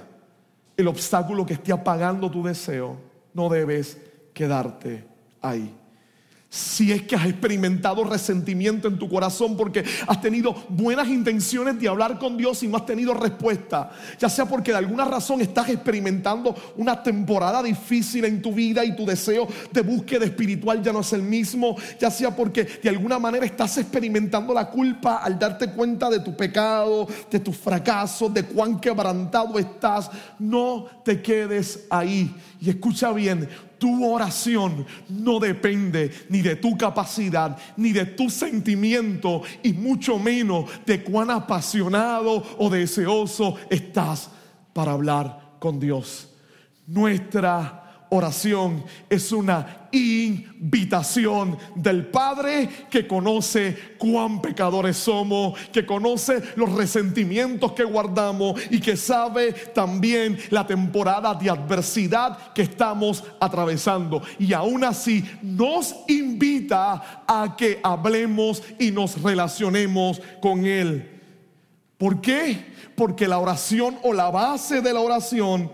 el 0.74 0.88
obstáculo 0.88 1.44
que 1.44 1.52
esté 1.52 1.70
apagando 1.70 2.30
tu 2.30 2.42
deseo, 2.42 2.96
no 3.34 3.50
debes 3.50 4.00
quedarte 4.32 5.04
ahí. 5.42 5.74
Si 6.48 6.92
es 6.92 7.02
que 7.02 7.16
has 7.16 7.26
experimentado 7.26 8.04
resentimiento 8.04 8.86
en 8.86 8.98
tu 8.98 9.08
corazón 9.08 9.56
porque 9.56 9.84
has 10.06 10.20
tenido 10.20 10.54
buenas 10.68 11.08
intenciones 11.08 11.78
de 11.80 11.88
hablar 11.88 12.20
con 12.20 12.36
Dios 12.36 12.62
y 12.62 12.68
no 12.68 12.76
has 12.76 12.86
tenido 12.86 13.14
respuesta, 13.14 13.90
ya 14.18 14.28
sea 14.28 14.46
porque 14.46 14.70
de 14.70 14.78
alguna 14.78 15.04
razón 15.04 15.40
estás 15.40 15.68
experimentando 15.70 16.54
una 16.76 17.02
temporada 17.02 17.64
difícil 17.64 18.24
en 18.24 18.40
tu 18.40 18.52
vida 18.52 18.84
y 18.84 18.94
tu 18.94 19.04
deseo 19.04 19.48
de 19.72 19.80
búsqueda 19.80 20.24
espiritual 20.24 20.80
ya 20.82 20.92
no 20.92 21.00
es 21.00 21.12
el 21.12 21.22
mismo, 21.22 21.76
ya 21.98 22.12
sea 22.12 22.34
porque 22.34 22.64
de 22.64 22.90
alguna 22.90 23.18
manera 23.18 23.44
estás 23.44 23.76
experimentando 23.78 24.54
la 24.54 24.70
culpa 24.70 25.16
al 25.16 25.38
darte 25.38 25.72
cuenta 25.72 26.08
de 26.08 26.20
tu 26.20 26.36
pecado, 26.36 27.08
de 27.28 27.40
tus 27.40 27.56
fracasos, 27.56 28.32
de 28.32 28.44
cuán 28.44 28.78
quebrantado 28.78 29.58
estás, 29.58 30.10
no 30.38 30.86
te 31.04 31.20
quedes 31.20 31.86
ahí. 31.90 32.32
Y 32.60 32.70
escucha 32.70 33.12
bien, 33.12 33.48
tu 33.78 34.04
oración 34.04 34.86
no 35.08 35.38
depende 35.38 36.10
ni 36.28 36.42
de 36.42 36.56
tu 36.56 36.76
capacidad, 36.76 37.56
ni 37.76 37.92
de 37.92 38.06
tu 38.06 38.30
sentimiento, 38.30 39.42
y 39.62 39.72
mucho 39.72 40.18
menos 40.18 40.70
de 40.84 41.02
cuán 41.02 41.30
apasionado 41.30 42.42
o 42.58 42.70
deseoso 42.70 43.56
estás 43.70 44.30
para 44.72 44.92
hablar 44.92 45.56
con 45.58 45.80
Dios. 45.80 46.28
Nuestra 46.86 47.85
oración 48.10 48.84
es 49.08 49.32
una 49.32 49.88
invitación 49.92 51.56
del 51.74 52.06
Padre 52.06 52.68
que 52.90 53.06
conoce 53.06 53.96
cuán 53.98 54.42
pecadores 54.42 54.96
somos, 54.96 55.58
que 55.72 55.86
conoce 55.86 56.42
los 56.56 56.72
resentimientos 56.72 57.72
que 57.72 57.84
guardamos 57.84 58.60
y 58.70 58.80
que 58.80 58.96
sabe 58.96 59.52
también 59.52 60.38
la 60.50 60.66
temporada 60.66 61.34
de 61.34 61.50
adversidad 61.50 62.52
que 62.52 62.62
estamos 62.62 63.24
atravesando. 63.40 64.22
Y 64.38 64.52
aún 64.52 64.84
así 64.84 65.24
nos 65.42 65.94
invita 66.08 67.24
a 67.26 67.54
que 67.56 67.80
hablemos 67.82 68.62
y 68.78 68.90
nos 68.90 69.20
relacionemos 69.22 70.20
con 70.40 70.66
Él. 70.66 71.10
¿Por 71.98 72.20
qué? 72.20 72.74
Porque 72.94 73.26
la 73.26 73.38
oración 73.38 73.98
o 74.02 74.12
la 74.12 74.30
base 74.30 74.82
de 74.82 74.92
la 74.92 75.00
oración 75.00 75.70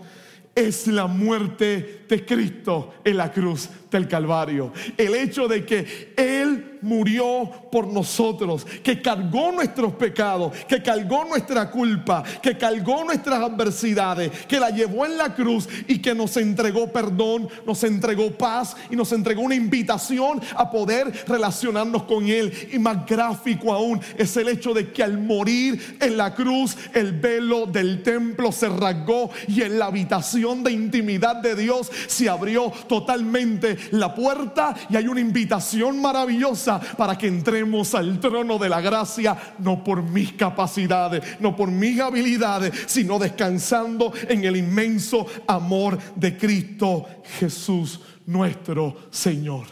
es 0.55 0.87
la 0.87 1.07
muerte 1.07 2.05
de 2.07 2.25
Cristo 2.25 2.95
en 3.03 3.17
la 3.17 3.31
cruz 3.31 3.69
del 3.97 4.07
Calvario. 4.07 4.71
El 4.97 5.15
hecho 5.15 5.47
de 5.47 5.65
que 5.65 6.13
Él 6.17 6.73
murió 6.83 7.49
por 7.71 7.87
nosotros, 7.87 8.65
que 8.83 9.01
cargó 9.01 9.51
nuestros 9.51 9.93
pecados, 9.93 10.53
que 10.67 10.83
cargó 10.83 11.23
nuestra 11.25 11.71
culpa, 11.71 12.23
que 12.41 12.57
cargó 12.57 13.03
nuestras 13.03 13.41
adversidades, 13.41 14.31
que 14.45 14.59
la 14.59 14.69
llevó 14.69 15.05
en 15.05 15.17
la 15.17 15.33
cruz 15.33 15.67
y 15.87 15.99
que 15.99 16.13
nos 16.13 16.37
entregó 16.37 16.91
perdón, 16.91 17.47
nos 17.65 17.83
entregó 17.83 18.31
paz 18.31 18.75
y 18.91 18.95
nos 18.95 19.11
entregó 19.11 19.41
una 19.41 19.55
invitación 19.55 20.41
a 20.55 20.69
poder 20.69 21.11
relacionarnos 21.27 22.03
con 22.03 22.27
Él. 22.27 22.53
Y 22.71 22.79
más 22.79 23.05
gráfico 23.05 23.73
aún 23.73 24.01
es 24.17 24.35
el 24.37 24.49
hecho 24.49 24.73
de 24.73 24.91
que 24.91 25.03
al 25.03 25.17
morir 25.17 25.97
en 25.99 26.17
la 26.17 26.35
cruz 26.35 26.77
el 26.93 27.13
velo 27.13 27.65
del 27.65 28.03
templo 28.03 28.51
se 28.51 28.67
rasgó 28.69 29.29
y 29.47 29.61
en 29.61 29.79
la 29.79 29.85
habitación 29.85 30.63
de 30.63 30.71
intimidad 30.71 31.37
de 31.37 31.55
Dios 31.55 31.89
se 32.07 32.29
abrió 32.29 32.71
totalmente 32.87 33.77
la 33.91 34.13
puerta 34.13 34.75
y 34.89 34.95
hay 34.95 35.07
una 35.07 35.19
invitación 35.19 36.01
maravillosa 36.01 36.79
para 36.79 37.17
que 37.17 37.27
entremos 37.27 37.95
al 37.95 38.19
trono 38.19 38.57
de 38.57 38.69
la 38.69 38.81
gracia, 38.81 39.55
no 39.59 39.83
por 39.83 40.03
mis 40.03 40.33
capacidades, 40.33 41.39
no 41.39 41.55
por 41.55 41.69
mis 41.69 41.99
habilidades, 41.99 42.73
sino 42.87 43.19
descansando 43.19 44.13
en 44.27 44.43
el 44.43 44.57
inmenso 44.57 45.25
amor 45.47 45.97
de 46.15 46.37
Cristo 46.37 47.05
Jesús, 47.39 47.99
nuestro 48.25 49.07
Señor. 49.09 49.65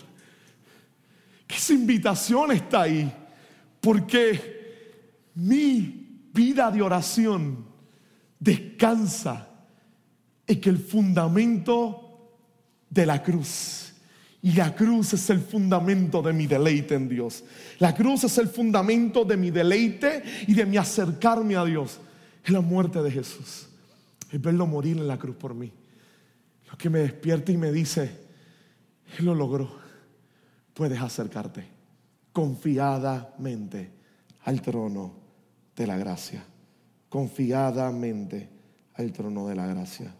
Esa 1.48 1.74
invitación 1.74 2.52
está 2.54 2.84
ahí, 2.84 3.12
porque 3.82 5.30
mi 5.36 6.30
vida 6.34 6.72
de 6.72 6.82
oración 6.82 7.66
descansa 8.40 9.50
en 10.48 10.62
que 10.62 10.70
el 10.70 10.78
fundamento 10.78 12.02
de 12.90 13.06
la 13.06 13.22
cruz. 13.22 13.91
Y 14.44 14.54
la 14.54 14.74
cruz 14.74 15.14
es 15.14 15.30
el 15.30 15.40
fundamento 15.40 16.22
de 16.22 16.34
mi 16.34 16.48
deleite 16.48 16.96
en 16.96 17.08
Dios. 17.08 17.44
La 17.78 17.94
cruz 17.94 18.24
es 18.24 18.38
el 18.40 18.48
fundamento 18.48 19.24
de 19.24 19.38
mi 19.38 19.52
deleite 19.52 20.24
y 20.48 20.54
de 20.56 20.66
mi 20.66 20.78
acercarme 20.78 21.56
a 21.56 21.64
Dios. 21.64 22.00
Es 22.44 22.50
la 22.52 22.62
muerte 22.62 23.04
de 23.04 23.12
Jesús. 23.12 23.68
Es 24.32 24.42
verlo 24.42 24.66
morir 24.66 24.98
en 24.98 25.08
la 25.08 25.20
cruz 25.20 25.36
por 25.36 25.54
mí. 25.54 25.72
Lo 26.72 26.78
que 26.78 26.90
me 26.90 27.00
despierta 27.00 27.52
y 27.52 27.58
me 27.58 27.72
dice, 27.72 28.12
Él 29.20 29.26
lo 29.26 29.36
logró. 29.36 29.70
Puedes 30.74 31.00
acercarte 31.00 31.68
confiadamente 32.34 33.92
al 34.46 34.62
trono 34.62 35.14
de 35.76 35.86
la 35.86 35.98
gracia. 35.98 36.44
Confiadamente 37.10 38.50
al 38.96 39.12
trono 39.12 39.48
de 39.48 39.56
la 39.56 39.68
gracia. 39.68 40.16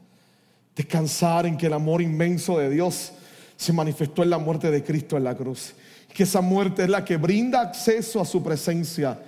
Descansar 0.76 1.48
en 1.48 1.58
que 1.58 1.68
el 1.68 1.74
amor 1.74 2.04
inmenso 2.04 2.60
de 2.60 2.70
Dios 2.70 3.14
se 3.62 3.74
manifestó 3.74 4.24
en 4.24 4.32
la 4.32 4.40
muerte 4.40 4.72
de 4.72 4.84
Cristo 4.84 5.18
en 5.18 5.24
la 5.24 5.36
cruz. 5.36 5.76
Que 6.12 6.24
esa 6.24 6.42
muerte 6.42 6.82
es 6.82 6.90
la 6.90 7.06
que 7.06 7.18
brinda 7.18 7.62
acceso 7.62 8.20
a 8.20 8.26
su 8.26 8.42
presencia 8.42 9.20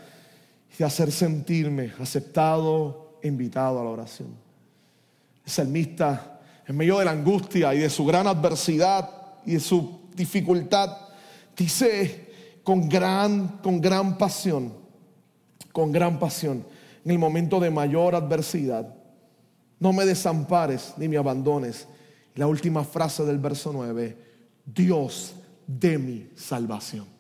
y 0.78 0.82
hacer 0.82 1.12
sentirme 1.12 1.94
aceptado, 2.00 3.20
invitado 3.22 3.80
a 3.80 3.84
la 3.84 3.92
oración. 3.92 4.30
El 5.46 5.52
salmista, 5.52 6.40
en 6.66 6.76
medio 6.76 6.98
de 6.98 7.06
la 7.06 7.12
angustia 7.12 7.76
y 7.76 7.80
de 7.80 7.92
su 7.92 8.06
gran 8.06 8.26
adversidad 8.26 9.08
y 9.46 9.54
de 9.54 9.60
su 9.60 10.00
dificultad, 10.16 10.98
dice 11.56 12.60
con 12.64 12.90
gran, 12.90 13.60
con 13.60 13.80
gran 13.80 14.18
pasión, 14.18 14.74
con 15.72 15.92
gran 15.92 16.18
pasión, 16.18 16.66
en 17.06 17.12
el 17.12 17.20
momento 17.20 17.60
de 17.60 17.70
mayor 17.70 18.16
adversidad, 18.16 18.96
no 19.80 19.94
me 19.94 20.06
desampares 20.06 20.96
ni 20.98 21.08
me 21.08 21.18
abandones 21.18 21.88
La 22.36 22.48
última 22.48 22.84
frase 22.84 23.24
del 23.24 23.38
verso 23.38 23.72
9, 23.72 24.18
Dios 24.66 25.36
de 25.68 25.98
mi 25.98 26.28
salvación. 26.36 27.14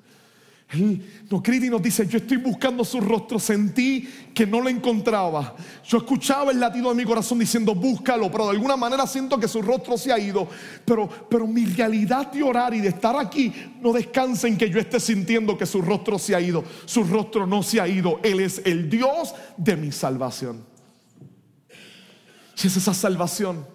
Él 0.73 1.25
nos 1.29 1.47
y 1.47 1.69
nos 1.69 1.83
dice, 1.83 2.07
yo 2.07 2.17
estoy 2.17 2.37
buscando 2.37 2.83
su 2.83 2.99
rostro, 2.99 3.37
sentí 3.37 4.09
que 4.33 4.47
no 4.47 4.59
lo 4.59 4.69
encontraba. 4.69 5.55
Yo 5.85 5.99
escuchaba 5.99 6.51
el 6.51 6.59
latido 6.59 6.89
de 6.89 6.95
mi 6.95 7.03
corazón 7.03 7.37
diciendo, 7.37 7.75
búscalo, 7.75 8.31
pero 8.31 8.45
de 8.45 8.51
alguna 8.51 8.75
manera 8.75 9.05
siento 9.05 9.39
que 9.39 9.47
su 9.47 9.61
rostro 9.61 9.97
se 9.99 10.11
ha 10.11 10.17
ido. 10.17 10.47
Pero, 10.83 11.07
pero 11.29 11.45
mi 11.45 11.65
realidad 11.65 12.31
de 12.31 12.41
orar 12.41 12.73
y 12.73 12.81
de 12.81 12.89
estar 12.89 13.15
aquí 13.15 13.53
no 13.81 13.93
descansa 13.93 14.47
en 14.47 14.57
que 14.57 14.69
yo 14.69 14.79
esté 14.79 14.99
sintiendo 14.99 15.57
que 15.57 15.67
su 15.67 15.79
rostro 15.79 16.17
se 16.17 16.33
ha 16.33 16.41
ido. 16.41 16.63
Su 16.85 17.03
rostro 17.03 17.45
no 17.45 17.61
se 17.61 17.79
ha 17.79 17.87
ido. 17.87 18.19
Él 18.23 18.39
es 18.39 18.61
el 18.65 18.89
Dios 18.89 19.35
de 19.57 19.77
mi 19.77 19.91
salvación. 19.91 20.65
Y 22.63 22.67
es 22.67 22.77
esa 22.77 22.93
salvación 22.93 23.65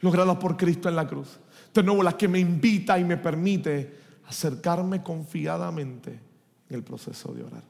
lograda 0.00 0.38
por 0.38 0.56
Cristo 0.56 0.88
en 0.88 0.96
la 0.96 1.06
cruz. 1.06 1.38
De 1.72 1.82
nuevo, 1.82 2.02
la 2.02 2.16
que 2.16 2.28
me 2.28 2.38
invita 2.38 2.98
y 2.98 3.04
me 3.04 3.16
permite 3.16 3.98
acercarme 4.26 5.02
confiadamente 5.02 6.20
en 6.68 6.76
el 6.76 6.82
proceso 6.82 7.32
de 7.32 7.44
orar. 7.44 7.64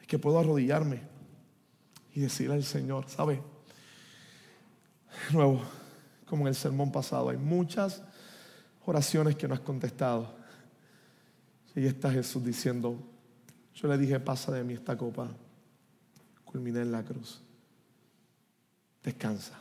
Es 0.00 0.06
que 0.06 0.18
puedo 0.18 0.38
arrodillarme 0.38 1.00
y 2.14 2.20
decirle 2.20 2.54
al 2.54 2.64
Señor, 2.64 3.08
¿sabe? 3.08 3.42
De 5.28 5.34
nuevo, 5.34 5.62
como 6.26 6.42
en 6.42 6.48
el 6.48 6.54
sermón 6.54 6.92
pasado, 6.92 7.30
hay 7.30 7.36
muchas 7.36 8.02
oraciones 8.84 9.36
que 9.36 9.48
no 9.48 9.54
has 9.54 9.60
contestado. 9.60 10.34
Y 11.74 11.86
está 11.86 12.10
Jesús 12.10 12.44
diciendo, 12.44 12.98
yo 13.74 13.88
le 13.88 13.96
dije, 13.96 14.20
pasa 14.20 14.52
de 14.52 14.62
mí 14.62 14.74
esta 14.74 14.96
copa. 14.96 15.28
Culminé 16.44 16.80
en 16.80 16.92
la 16.92 17.02
cruz. 17.02 17.40
Descansa. 19.02 19.58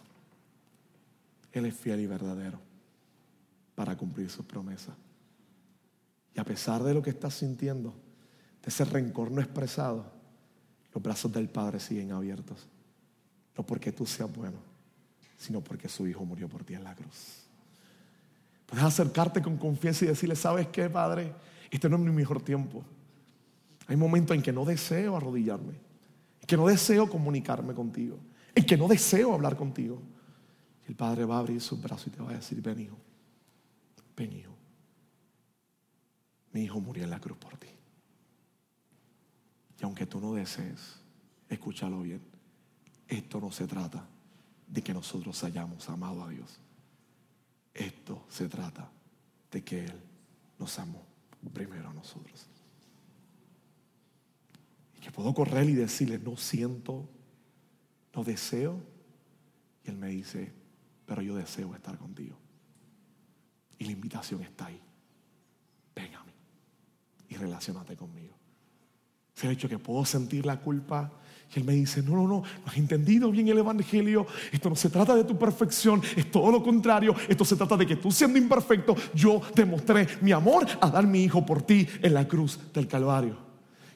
Él 1.51 1.65
es 1.65 1.75
fiel 1.75 1.99
y 1.99 2.07
verdadero 2.07 2.59
para 3.75 3.97
cumplir 3.97 4.29
sus 4.29 4.45
promesas. 4.45 4.95
Y 6.35 6.39
a 6.39 6.43
pesar 6.43 6.83
de 6.83 6.93
lo 6.93 7.01
que 7.01 7.09
estás 7.09 7.33
sintiendo, 7.33 7.93
de 8.61 8.69
ese 8.69 8.85
rencor 8.85 9.31
no 9.31 9.41
expresado, 9.41 10.05
los 10.93 11.03
brazos 11.03 11.31
del 11.31 11.49
Padre 11.49 11.79
siguen 11.79 12.11
abiertos. 12.11 12.67
No 13.57 13.65
porque 13.65 13.91
tú 13.91 14.05
seas 14.05 14.33
bueno, 14.33 14.57
sino 15.37 15.61
porque 15.61 15.89
su 15.89 16.07
Hijo 16.07 16.23
murió 16.23 16.47
por 16.47 16.63
ti 16.63 16.73
en 16.73 16.83
la 16.83 16.95
cruz. 16.95 17.43
Puedes 18.65 18.85
acercarte 18.85 19.41
con 19.41 19.57
confianza 19.57 20.05
y 20.05 20.09
decirle, 20.09 20.35
¿sabes 20.35 20.67
qué, 20.67 20.89
Padre? 20.89 21.33
Este 21.69 21.89
no 21.89 21.97
es 21.97 22.01
mi 22.01 22.11
mejor 22.11 22.41
tiempo. 22.41 22.83
Hay 23.87 23.97
momentos 23.97 24.35
en 24.35 24.41
que 24.41 24.53
no 24.53 24.63
deseo 24.63 25.17
arrodillarme, 25.17 25.73
en 26.41 26.47
que 26.47 26.55
no 26.55 26.67
deseo 26.67 27.09
comunicarme 27.09 27.73
contigo, 27.73 28.17
en 28.55 28.65
que 28.65 28.77
no 28.77 28.87
deseo 28.87 29.33
hablar 29.33 29.57
contigo. 29.57 30.01
El 30.87 30.95
Padre 30.95 31.25
va 31.25 31.37
a 31.37 31.39
abrir 31.39 31.61
sus 31.61 31.81
brazos 31.81 32.07
y 32.07 32.09
te 32.11 32.21
va 32.21 32.31
a 32.31 32.35
decir, 32.35 32.61
ven 32.61 32.79
hijo, 32.79 32.97
ven 34.15 34.33
hijo 34.33 34.51
mi 36.53 36.63
hijo 36.63 36.79
murió 36.79 37.03
en 37.03 37.09
la 37.09 37.19
cruz 37.19 37.37
por 37.37 37.57
ti. 37.57 37.67
Y 39.79 39.83
aunque 39.83 40.05
tú 40.05 40.19
no 40.19 40.33
desees, 40.33 40.99
escúchalo 41.49 42.01
bien, 42.01 42.21
esto 43.07 43.39
no 43.39 43.51
se 43.51 43.67
trata 43.67 44.05
de 44.67 44.81
que 44.81 44.93
nosotros 44.93 45.43
hayamos 45.43 45.89
amado 45.89 46.23
a 46.23 46.29
Dios. 46.29 46.59
Esto 47.73 48.25
se 48.29 48.47
trata 48.47 48.89
de 49.51 49.63
que 49.63 49.85
Él 49.85 49.99
nos 50.59 50.77
amó 50.77 51.03
primero 51.53 51.89
a 51.89 51.93
nosotros. 51.93 52.45
Y 54.97 54.99
que 54.99 55.11
puedo 55.11 55.33
correr 55.33 55.69
y 55.69 55.73
decirle, 55.73 56.19
no 56.19 56.37
siento, 56.37 57.07
no 58.13 58.23
deseo. 58.23 58.81
Y 59.83 59.89
Él 59.89 59.97
me 59.97 60.09
dice, 60.09 60.51
pero 61.05 61.21
yo 61.21 61.35
deseo 61.35 61.73
estar 61.75 61.97
contigo. 61.97 62.37
Y 63.77 63.85
la 63.85 63.91
invitación 63.91 64.41
está 64.43 64.67
ahí. 64.67 64.81
Ven 65.95 66.15
a 66.15 66.23
mí 66.23 66.31
y 67.29 67.35
relacionate 67.35 67.95
conmigo. 67.95 68.35
Se 69.33 69.47
ha 69.47 69.51
hecho 69.51 69.67
que 69.67 69.79
puedo 69.79 70.05
sentir 70.05 70.45
la 70.45 70.59
culpa. 70.59 71.11
Y 71.53 71.59
él 71.59 71.65
me 71.65 71.73
dice, 71.73 72.01
no, 72.01 72.11
no, 72.11 72.27
no, 72.27 72.27
no 72.27 72.43
has 72.65 72.77
entendido 72.77 73.31
bien 73.31 73.47
el 73.47 73.57
Evangelio. 73.57 74.27
Esto 74.51 74.69
no 74.69 74.75
se 74.75 74.89
trata 74.89 75.15
de 75.15 75.23
tu 75.23 75.37
perfección, 75.37 76.01
es 76.15 76.29
todo 76.29 76.51
lo 76.51 76.63
contrario. 76.63 77.15
Esto 77.27 77.43
se 77.43 77.55
trata 77.55 77.75
de 77.75 77.87
que 77.87 77.95
tú 77.95 78.11
siendo 78.11 78.37
imperfecto, 78.37 78.95
yo 79.13 79.41
demostré 79.55 80.07
mi 80.21 80.31
amor 80.31 80.65
a 80.79 80.89
dar 80.89 81.07
mi 81.07 81.23
hijo 81.23 81.45
por 81.45 81.61
ti 81.61 81.87
en 82.01 82.13
la 82.13 82.27
cruz 82.27 82.59
del 82.73 82.87
Calvario. 82.87 83.37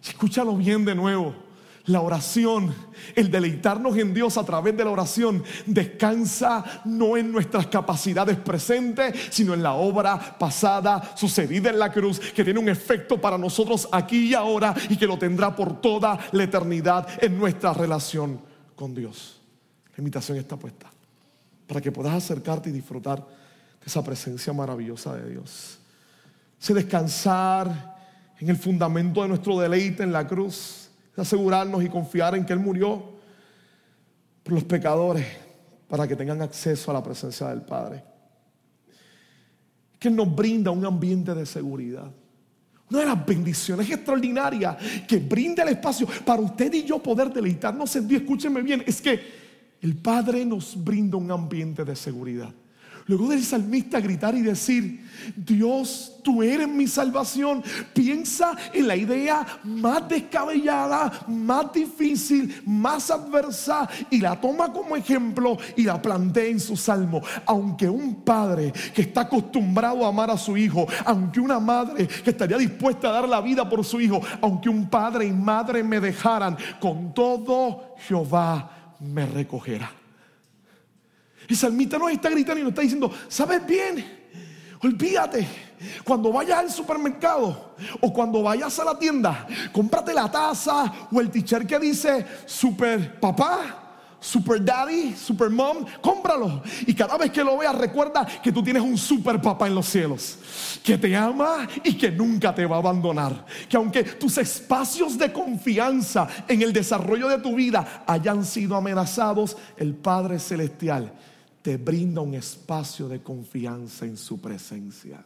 Escúchalo 0.04 0.56
bien 0.58 0.84
de 0.84 0.96
nuevo. 0.96 1.45
La 1.88 2.02
oración, 2.02 2.74
el 3.16 3.30
deleitarnos 3.30 3.96
en 3.98 4.12
Dios 4.12 4.38
a 4.38 4.44
través 4.44 4.76
de 4.76 4.84
la 4.84 4.90
oración, 4.90 5.44
descansa 5.68 6.82
no 6.86 7.16
en 7.16 7.32
nuestras 7.32 7.68
capacidades 7.68 8.38
presentes, 8.38 9.16
sino 9.30 9.54
en 9.54 9.62
la 9.62 9.74
obra 9.74 10.38
pasada, 10.38 11.16
sucedida 11.16 11.70
en 11.70 11.78
la 11.78 11.92
cruz, 11.92 12.20
que 12.20 12.44
tiene 12.44 12.60
un 12.60 12.70
efecto 12.70 13.22
para 13.22 13.38
nosotros 13.38 13.88
aquí 13.92 14.30
y 14.30 14.34
ahora 14.34 14.74
y 14.90 14.98
que 14.98 15.06
lo 15.06 15.20
tendrá 15.20 15.56
por 15.56 15.80
toda 15.80 16.18
la 16.32 16.44
eternidad 16.44 17.08
en 17.24 17.38
nuestra 17.38 17.72
relación 17.74 18.42
con 18.76 18.96
Dios. 18.96 19.40
La 19.96 20.02
invitación 20.02 20.40
está 20.40 20.58
puesta 20.58 20.90
para 21.68 21.82
que 21.82 21.92
puedas 21.92 22.14
acercarte 22.14 22.70
y 22.70 22.74
disfrutar 22.74 23.20
de 23.20 23.86
esa 23.86 24.04
presencia 24.04 24.54
maravillosa 24.54 25.16
de 25.16 25.30
Dios. 25.30 25.78
Ese 26.60 26.74
descansar 26.74 27.96
en 28.40 28.50
el 28.50 28.58
fundamento 28.58 29.22
de 29.22 29.28
nuestro 29.28 29.60
deleite 29.60 30.02
en 30.02 30.12
la 30.12 30.28
cruz 30.28 30.85
asegurarnos 31.22 31.84
y 31.84 31.90
confiar 31.90 32.36
en 32.36 32.46
que 32.46 32.54
Él 32.54 32.60
murió 32.60 33.16
por 34.44 34.54
los 34.54 34.64
pecadores 34.64 35.26
para 35.88 36.08
que 36.08 36.16
tengan 36.16 36.42
acceso 36.42 36.92
a 36.92 36.94
la 36.94 37.04
presencia 37.04 37.48
del 37.48 37.62
Padre. 37.62 38.04
Que 40.00 40.08
Él 40.10 40.16
nos 40.16 40.34
brinda 40.34 40.72
un 40.72 40.86
ambiente 40.86 41.34
de 41.34 41.46
seguridad. 41.46 42.12
Una 42.90 43.00
de 43.00 43.06
las 43.06 43.26
bendiciones 43.26 43.90
extraordinarias 43.90 44.78
que 45.08 45.18
brinda 45.18 45.64
el 45.64 45.70
espacio 45.70 46.08
para 46.24 46.42
usted 46.42 46.72
y 46.74 46.84
yo 46.84 47.00
poder 47.00 47.34
deleitarnos 47.34 47.96
en 47.96 48.08
Dios, 48.08 48.22
escúchenme 48.22 48.62
bien, 48.62 48.84
es 48.86 49.02
que 49.02 49.20
el 49.82 49.96
Padre 49.98 50.46
nos 50.46 50.82
brinda 50.84 51.18
un 51.18 51.32
ambiente 51.32 51.84
de 51.84 51.96
seguridad. 51.96 52.54
Luego 53.08 53.30
del 53.30 53.44
salmista 53.44 54.00
gritar 54.00 54.34
y 54.34 54.42
decir, 54.42 55.06
Dios, 55.36 56.18
tú 56.24 56.42
eres 56.42 56.68
mi 56.68 56.88
salvación. 56.88 57.64
Piensa 57.94 58.58
en 58.74 58.88
la 58.88 58.96
idea 58.96 59.46
más 59.64 60.10
descabellada, 60.10 61.12
más 61.28 61.72
difícil, 61.72 62.64
más 62.66 63.12
adversa 63.12 63.88
y 64.10 64.20
la 64.20 64.42
toma 64.42 64.74
como 64.74 64.96
ejemplo 64.96 65.56
y 65.76 65.84
la 65.84 66.02
plantea 66.02 66.46
en 66.46 66.60
su 66.60 66.76
salmo. 66.76 67.22
Aunque 67.46 67.88
un 67.88 68.24
padre 68.24 68.74
que 68.94 69.04
está 69.04 69.22
acostumbrado 69.22 70.04
a 70.04 70.10
amar 70.10 70.32
a 70.32 70.38
su 70.38 70.58
hijo, 70.58 70.88
aunque 71.06 71.40
una 71.40 71.60
madre 71.60 72.08
que 72.08 72.32
estaría 72.32 72.58
dispuesta 72.58 73.10
a 73.10 73.14
dar 73.14 73.30
la 73.30 73.40
vida 73.40 73.70
por 73.70 73.86
su 73.86 74.02
hijo, 74.02 74.20
aunque 74.42 74.68
un 74.68 74.90
padre 74.90 75.28
y 75.28 75.32
madre 75.32 75.84
me 75.84 76.00
dejaran, 76.00 76.58
con 76.80 77.14
todo 77.14 77.96
Jehová 78.08 78.96
me 79.00 79.28
recogerá. 79.28 80.05
El 81.48 81.56
salmista 81.56 81.98
nos 81.98 82.12
está 82.12 82.30
gritando 82.30 82.60
y 82.60 82.64
nos 82.64 82.72
está 82.72 82.82
diciendo, 82.82 83.12
¿sabes 83.28 83.66
bien? 83.66 84.26
Olvídate. 84.82 85.48
Cuando 86.04 86.32
vayas 86.32 86.60
al 86.60 86.72
supermercado 86.72 87.76
o 88.02 88.14
cuando 88.14 88.42
vayas 88.42 88.78
a 88.80 88.86
la 88.86 88.98
tienda, 88.98 89.46
cómprate 89.72 90.14
la 90.14 90.32
taza 90.32 90.92
o 91.12 91.20
el 91.20 91.30
t-shirt 91.30 91.68
que 91.68 91.80
dice 91.80 92.26
super 92.46 93.20
papá 93.20 93.86
super 94.26 94.64
daddy, 94.64 95.14
super 95.16 95.50
mom, 95.50 95.86
cómpralo. 96.02 96.64
Y 96.88 96.94
cada 96.94 97.18
vez 97.18 97.32
que 97.32 97.44
lo 97.44 97.58
veas, 97.58 97.76
recuerda 97.76 98.26
que 98.26 98.52
tú 98.52 98.64
tienes 98.64 98.82
un 98.82 98.98
super 98.98 99.40
papá 99.40 99.68
en 99.68 99.76
los 99.76 99.86
cielos, 99.86 100.40
que 100.84 100.98
te 100.98 101.16
ama 101.16 101.68
y 101.84 101.94
que 101.96 102.12
nunca 102.12 102.54
te 102.54 102.66
va 102.66 102.78
a 102.78 102.80
abandonar. 102.80 103.46
Que 103.70 103.78
aunque 103.78 104.04
tus 104.04 104.38
espacios 104.40 105.18
de 105.18 105.32
confianza 105.32 106.28
en 106.48 106.62
el 106.64 106.74
desarrollo 106.74 107.28
de 107.28 107.38
tu 107.38 107.56
vida 107.56 108.04
hayan 108.08 108.44
sido 108.44 108.76
amenazados, 108.76 109.56
el 109.78 109.94
Padre 109.94 110.40
Celestial 110.40 111.14
te 111.66 111.78
brinda 111.78 112.22
un 112.22 112.36
espacio 112.36 113.08
de 113.08 113.24
confianza 113.24 114.06
en 114.06 114.18
su 114.18 114.40
presencia. 114.40 115.26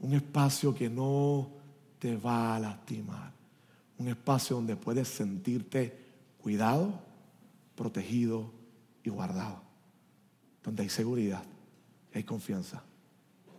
Un 0.00 0.12
espacio 0.14 0.74
que 0.74 0.90
no 0.90 1.48
te 2.00 2.16
va 2.16 2.56
a 2.56 2.58
lastimar. 2.58 3.32
Un 3.96 4.08
espacio 4.08 4.56
donde 4.56 4.74
puedes 4.74 5.06
sentirte 5.06 5.96
cuidado, 6.42 6.98
protegido 7.76 8.50
y 9.04 9.10
guardado. 9.10 9.62
Donde 10.64 10.82
hay 10.82 10.88
seguridad 10.88 11.44
y 12.12 12.18
hay 12.18 12.24
confianza 12.24 12.82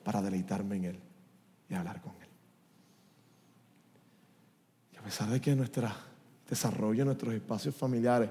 para 0.04 0.21
deleitarme 0.21 0.76
en 0.76 0.84
Él 0.84 1.00
y 1.69 1.73
hablar 1.73 2.02
con 2.02 2.12
Él. 2.15 2.28
Y 4.91 4.97
a 4.97 5.02
pesar 5.04 5.30
de 5.30 5.39
que 5.39 5.56
nuestro 5.56 5.88
desarrollo, 6.50 7.06
nuestros 7.06 7.34
espacios 7.34 7.73
familiares 7.73 8.30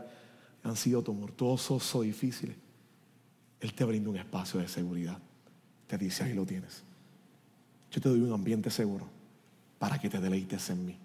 han 0.63 0.77
sido 0.77 1.03
tumultuosos 1.03 1.95
o 1.95 2.03
difíciles, 2.03 2.66
él 3.67 3.75
te 3.75 3.85
brinda 3.85 4.11
un 4.11 4.17
espacio 4.17 4.61
de 4.61 4.69
seguridad. 4.69 5.19
Te 5.89 5.99
dice, 5.99 6.23
ahí 6.23 6.35
lo 6.35 6.47
tienes. 6.47 6.83
Yo 7.91 8.01
te 8.01 8.09
doy 8.09 8.21
un 8.21 8.33
ambiente 8.33 8.71
seguro 8.71 9.09
para 9.79 9.99
que 9.99 10.09
te 10.09 10.21
deleites 10.21 10.71
en 10.71 10.87
mí 10.87 10.97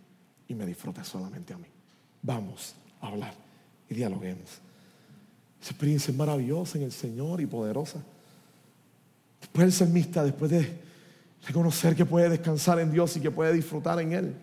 y 0.47 0.53
me 0.53 0.65
disfrutes 0.65 1.07
solamente 1.07 1.53
a 1.53 1.57
mí. 1.57 1.65
Vamos 2.21 2.75
a 3.01 3.07
hablar 3.07 3.33
y 3.89 3.95
dialoguemos. 3.95 4.59
Esa 5.59 5.71
experiencia 5.71 6.11
es 6.11 6.17
maravillosa 6.17 6.77
en 6.77 6.83
el 6.83 6.91
Señor 6.91 7.41
y 7.41 7.47
poderosa. 7.47 7.99
Después 9.39 9.65
el 9.65 9.73
salmista, 9.73 10.23
después 10.23 10.51
de 10.51 10.79
reconocer 11.47 11.95
que 11.95 12.05
puede 12.05 12.29
descansar 12.29 12.79
en 12.79 12.91
Dios 12.91 13.17
y 13.17 13.21
que 13.21 13.31
puede 13.31 13.53
disfrutar 13.53 13.99
en 14.01 14.13
Él, 14.13 14.35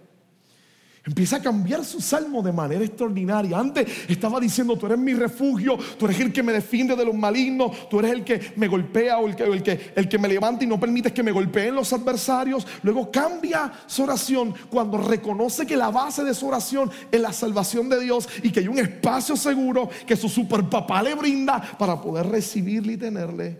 Empieza 1.09 1.37
a 1.37 1.41
cambiar 1.41 1.87
su 1.87 2.03
salmo 2.03 2.43
de 2.43 2.53
manera 2.53 2.85
extraordinaria. 2.85 3.59
Antes 3.59 3.89
estaba 4.11 4.39
diciendo, 4.39 4.77
tú 4.77 4.85
eres 4.85 4.99
mi 4.99 5.15
refugio, 5.15 5.79
tú 5.99 6.05
eres 6.05 6.21
el 6.21 6.35
que 6.35 6.43
me 6.43 6.53
defiende 6.53 6.95
de 6.95 7.03
los 7.07 7.15
malignos, 7.15 7.89
tú 7.89 8.01
eres 8.01 8.13
el 8.13 8.25
que 8.25 8.53
me 8.57 8.69
golpea 8.69 9.17
o 9.17 9.27
el 9.27 9.35
que, 9.35 9.45
el 9.45 9.63
que, 9.63 9.93
el 9.97 10.07
que 10.07 10.19
me 10.19 10.29
levanta 10.29 10.65
y 10.65 10.67
no 10.67 10.79
permites 10.79 11.15
que 11.15 11.23
me 11.23 11.33
golpeen 11.33 11.75
los 11.75 11.95
adversarios. 11.95 12.67
Luego 12.83 13.11
cambia 13.11 13.73
su 13.87 14.03
oración 14.03 14.55
cuando 14.69 14.99
reconoce 14.99 15.65
que 15.65 15.79
la 15.79 15.91
base 15.91 16.25
de 16.25 16.35
su 16.35 16.47
oración 16.47 16.91
es 17.11 17.21
la 17.23 17.33
salvación 17.33 17.89
de 17.89 18.01
Dios 18.01 18.29
y 18.43 18.53
que 18.53 18.61
hay 18.61 18.69
un 18.69 18.79
espacio 18.79 19.35
seguro 19.35 19.89
que 20.07 20.15
su 20.15 20.29
super 20.29 20.63
papá 20.65 21.03
le 21.03 21.15
brinda 21.15 21.59
para 21.79 21.99
poder 21.99 22.27
recibirle 22.27 22.93
y 22.93 22.97
tenerle. 22.99 23.59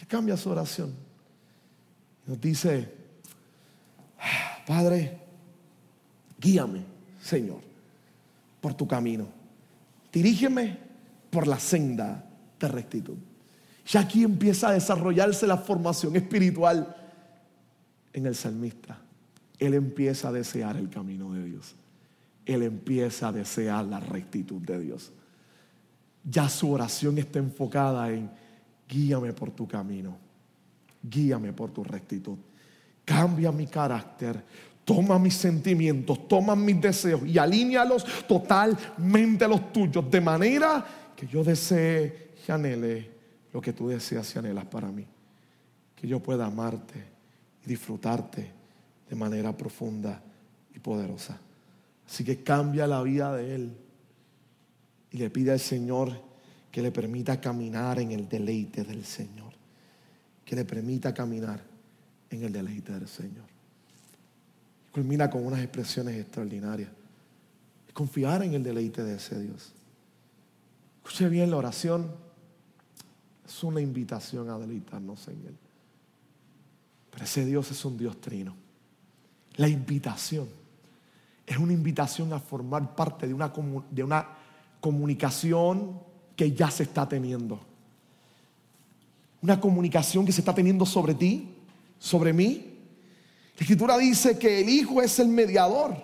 Él 0.00 0.06
cambia 0.06 0.34
su 0.38 0.48
oración. 0.48 0.94
Nos 2.24 2.40
dice, 2.40 2.90
ah, 4.18 4.62
Padre, 4.66 5.23
Guíame, 6.44 6.82
Señor, 7.22 7.60
por 8.60 8.74
tu 8.74 8.86
camino. 8.86 9.26
Dirígeme 10.12 10.76
por 11.30 11.46
la 11.46 11.58
senda 11.58 12.22
de 12.60 12.68
rectitud. 12.68 13.16
Ya 13.86 14.00
aquí 14.00 14.24
empieza 14.24 14.68
a 14.68 14.72
desarrollarse 14.72 15.46
la 15.46 15.56
formación 15.56 16.16
espiritual 16.16 16.94
en 18.12 18.26
el 18.26 18.34
salmista. 18.34 18.98
Él 19.58 19.72
empieza 19.72 20.28
a 20.28 20.32
desear 20.32 20.76
el 20.76 20.90
camino 20.90 21.32
de 21.32 21.44
Dios. 21.44 21.74
Él 22.44 22.62
empieza 22.62 23.28
a 23.28 23.32
desear 23.32 23.86
la 23.86 24.00
rectitud 24.00 24.60
de 24.60 24.80
Dios. 24.80 25.12
Ya 26.24 26.50
su 26.50 26.70
oración 26.70 27.16
está 27.16 27.38
enfocada 27.38 28.10
en 28.12 28.30
guíame 28.86 29.32
por 29.32 29.50
tu 29.50 29.66
camino, 29.66 30.14
guíame 31.02 31.54
por 31.54 31.70
tu 31.70 31.82
rectitud. 31.82 32.36
Cambia 33.02 33.50
mi 33.50 33.66
carácter, 33.66 34.42
Toma 34.84 35.18
mis 35.18 35.34
sentimientos, 35.34 36.28
toma 36.28 36.54
mis 36.54 36.78
deseos 36.80 37.26
y 37.26 37.38
alíñalos 37.38 38.04
totalmente 38.26 39.44
a 39.44 39.48
los 39.48 39.72
tuyos, 39.72 40.10
de 40.10 40.20
manera 40.20 40.84
que 41.16 41.26
yo 41.26 41.42
desee 41.42 42.32
y 42.46 42.52
anhele 42.52 43.10
lo 43.52 43.62
que 43.62 43.72
tú 43.72 43.88
deseas 43.88 44.34
y 44.34 44.38
anhelas 44.38 44.66
para 44.66 44.88
mí. 44.88 45.06
Que 45.96 46.06
yo 46.06 46.20
pueda 46.20 46.44
amarte 46.44 47.02
y 47.64 47.68
disfrutarte 47.68 48.50
de 49.08 49.16
manera 49.16 49.56
profunda 49.56 50.22
y 50.74 50.78
poderosa. 50.80 51.38
Así 52.06 52.22
que 52.22 52.42
cambia 52.42 52.86
la 52.86 53.02
vida 53.02 53.34
de 53.34 53.54
Él 53.54 53.76
y 55.12 55.16
le 55.16 55.30
pide 55.30 55.52
al 55.52 55.60
Señor 55.60 56.12
que 56.70 56.82
le 56.82 56.92
permita 56.92 57.40
caminar 57.40 58.00
en 58.00 58.10
el 58.10 58.28
deleite 58.28 58.84
del 58.84 59.04
Señor. 59.06 59.54
Que 60.44 60.56
le 60.56 60.66
permita 60.66 61.14
caminar 61.14 61.62
en 62.28 62.42
el 62.42 62.52
deleite 62.52 62.92
del 62.92 63.08
Señor 63.08 63.53
culmina 64.94 65.28
con 65.28 65.44
unas 65.44 65.58
expresiones 65.58 66.14
extraordinarias. 66.20 66.88
Confiar 67.92 68.44
en 68.44 68.54
el 68.54 68.62
deleite 68.62 69.02
de 69.02 69.16
ese 69.16 69.40
Dios. 69.40 69.72
Escuche 70.98 71.28
bien 71.28 71.50
la 71.50 71.56
oración. 71.56 72.12
Es 73.44 73.64
una 73.64 73.80
invitación 73.80 74.48
a 74.50 74.58
deleitarnos 74.58 75.26
en 75.26 75.46
Él. 75.46 75.56
Pero 77.10 77.24
ese 77.24 77.44
Dios 77.44 77.70
es 77.72 77.84
un 77.84 77.98
Dios 77.98 78.20
trino. 78.20 78.54
La 79.56 79.68
invitación 79.68 80.48
es 81.44 81.58
una 81.58 81.72
invitación 81.72 82.32
a 82.32 82.38
formar 82.38 82.94
parte 82.94 83.26
de 83.26 83.34
una, 83.34 83.52
de 83.90 84.02
una 84.02 84.28
comunicación 84.80 86.00
que 86.36 86.52
ya 86.52 86.70
se 86.70 86.84
está 86.84 87.08
teniendo. 87.08 87.60
Una 89.42 89.60
comunicación 89.60 90.24
que 90.24 90.32
se 90.32 90.40
está 90.40 90.54
teniendo 90.54 90.86
sobre 90.86 91.14
ti, 91.14 91.52
sobre 91.98 92.32
mí 92.32 92.73
la 93.56 93.60
escritura 93.60 93.96
dice 93.96 94.36
que 94.36 94.60
el 94.60 94.68
Hijo 94.68 95.00
es 95.00 95.18
el 95.18 95.28
mediador. 95.28 95.94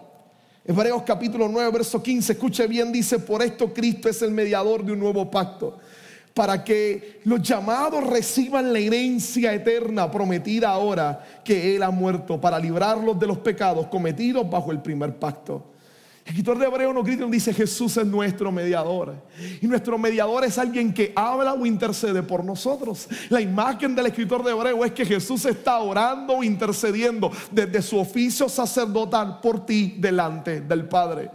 Hebreos 0.65 1.03
capítulo 1.05 1.49
9, 1.49 1.71
verso 1.73 2.01
15, 2.01 2.33
escuche 2.35 2.67
bien, 2.69 2.93
dice, 2.93 3.19
por 3.19 3.43
esto 3.43 3.73
Cristo 3.73 4.09
es 4.09 4.23
el 4.23 4.31
mediador 4.31 4.85
de 4.85 4.93
un 4.93 5.01
nuevo 5.01 5.29
pacto, 5.29 5.79
para 6.33 6.63
que 6.63 7.21
los 7.25 7.43
llamados 7.43 8.07
reciban 8.07 8.73
la 8.73 8.79
herencia 8.79 9.53
eterna 9.53 10.09
prometida 10.11 10.69
ahora 10.69 11.43
que 11.43 11.75
Él 11.75 11.83
ha 11.83 11.91
muerto, 11.91 12.41
para 12.41 12.59
librarlos 12.59 13.19
de 13.19 13.27
los 13.27 13.39
pecados 13.39 13.89
cometidos 13.89 14.49
bajo 14.49 14.71
el 14.71 14.81
primer 14.81 15.19
pacto. 15.19 15.73
Escritor 16.25 16.59
de 16.59 16.67
Hebreo 16.67 17.05
y 17.07 17.31
dice, 17.31 17.53
Jesús 17.53 17.97
es 17.97 18.07
nuestro 18.07 18.53
mediador. 18.53 19.17
Y 19.61 19.67
nuestro 19.67 19.99
mediador 19.99 20.45
es 20.45 20.59
alguien 20.59 20.93
que 20.93 21.13
habla 21.17 21.55
o 21.55 21.67
intercede 21.67 22.23
por 22.23 22.45
nosotros. 22.45 23.09
La 23.31 23.41
imagen 23.41 23.95
del 23.95 24.07
escritor 24.07 24.45
de 24.45 24.53
Hebreo 24.53 24.85
es 24.85 24.93
que 24.93 25.05
Jesús 25.05 25.45
está 25.47 25.79
orando 25.79 26.35
o 26.35 26.45
intercediendo 26.45 27.33
desde 27.51 27.83
su 27.83 27.99
oficio 27.99 28.49
sacerdotal 28.49 29.41
por 29.41 29.67
ti 29.67 29.97
delante 29.99 30.61
del 30.61 30.87
Padre. 30.87 31.31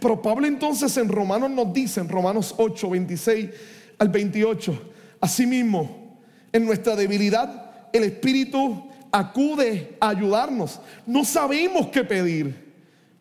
Pero 0.00 0.22
Pablo 0.22 0.46
entonces 0.46 0.96
en 0.96 1.08
Romanos 1.08 1.50
nos 1.50 1.72
dice, 1.72 2.00
en 2.00 2.08
Romanos 2.08 2.54
8, 2.56 2.90
26 2.90 3.50
al 3.98 4.08
28, 4.08 4.82
asimismo, 5.20 6.16
en 6.52 6.64
nuestra 6.64 6.96
debilidad, 6.96 7.88
el 7.92 8.04
Espíritu 8.04 8.88
acude 9.10 9.96
a 10.00 10.10
ayudarnos. 10.10 10.80
No 11.06 11.24
sabemos 11.24 11.88
qué 11.88 12.04
pedir 12.04 12.67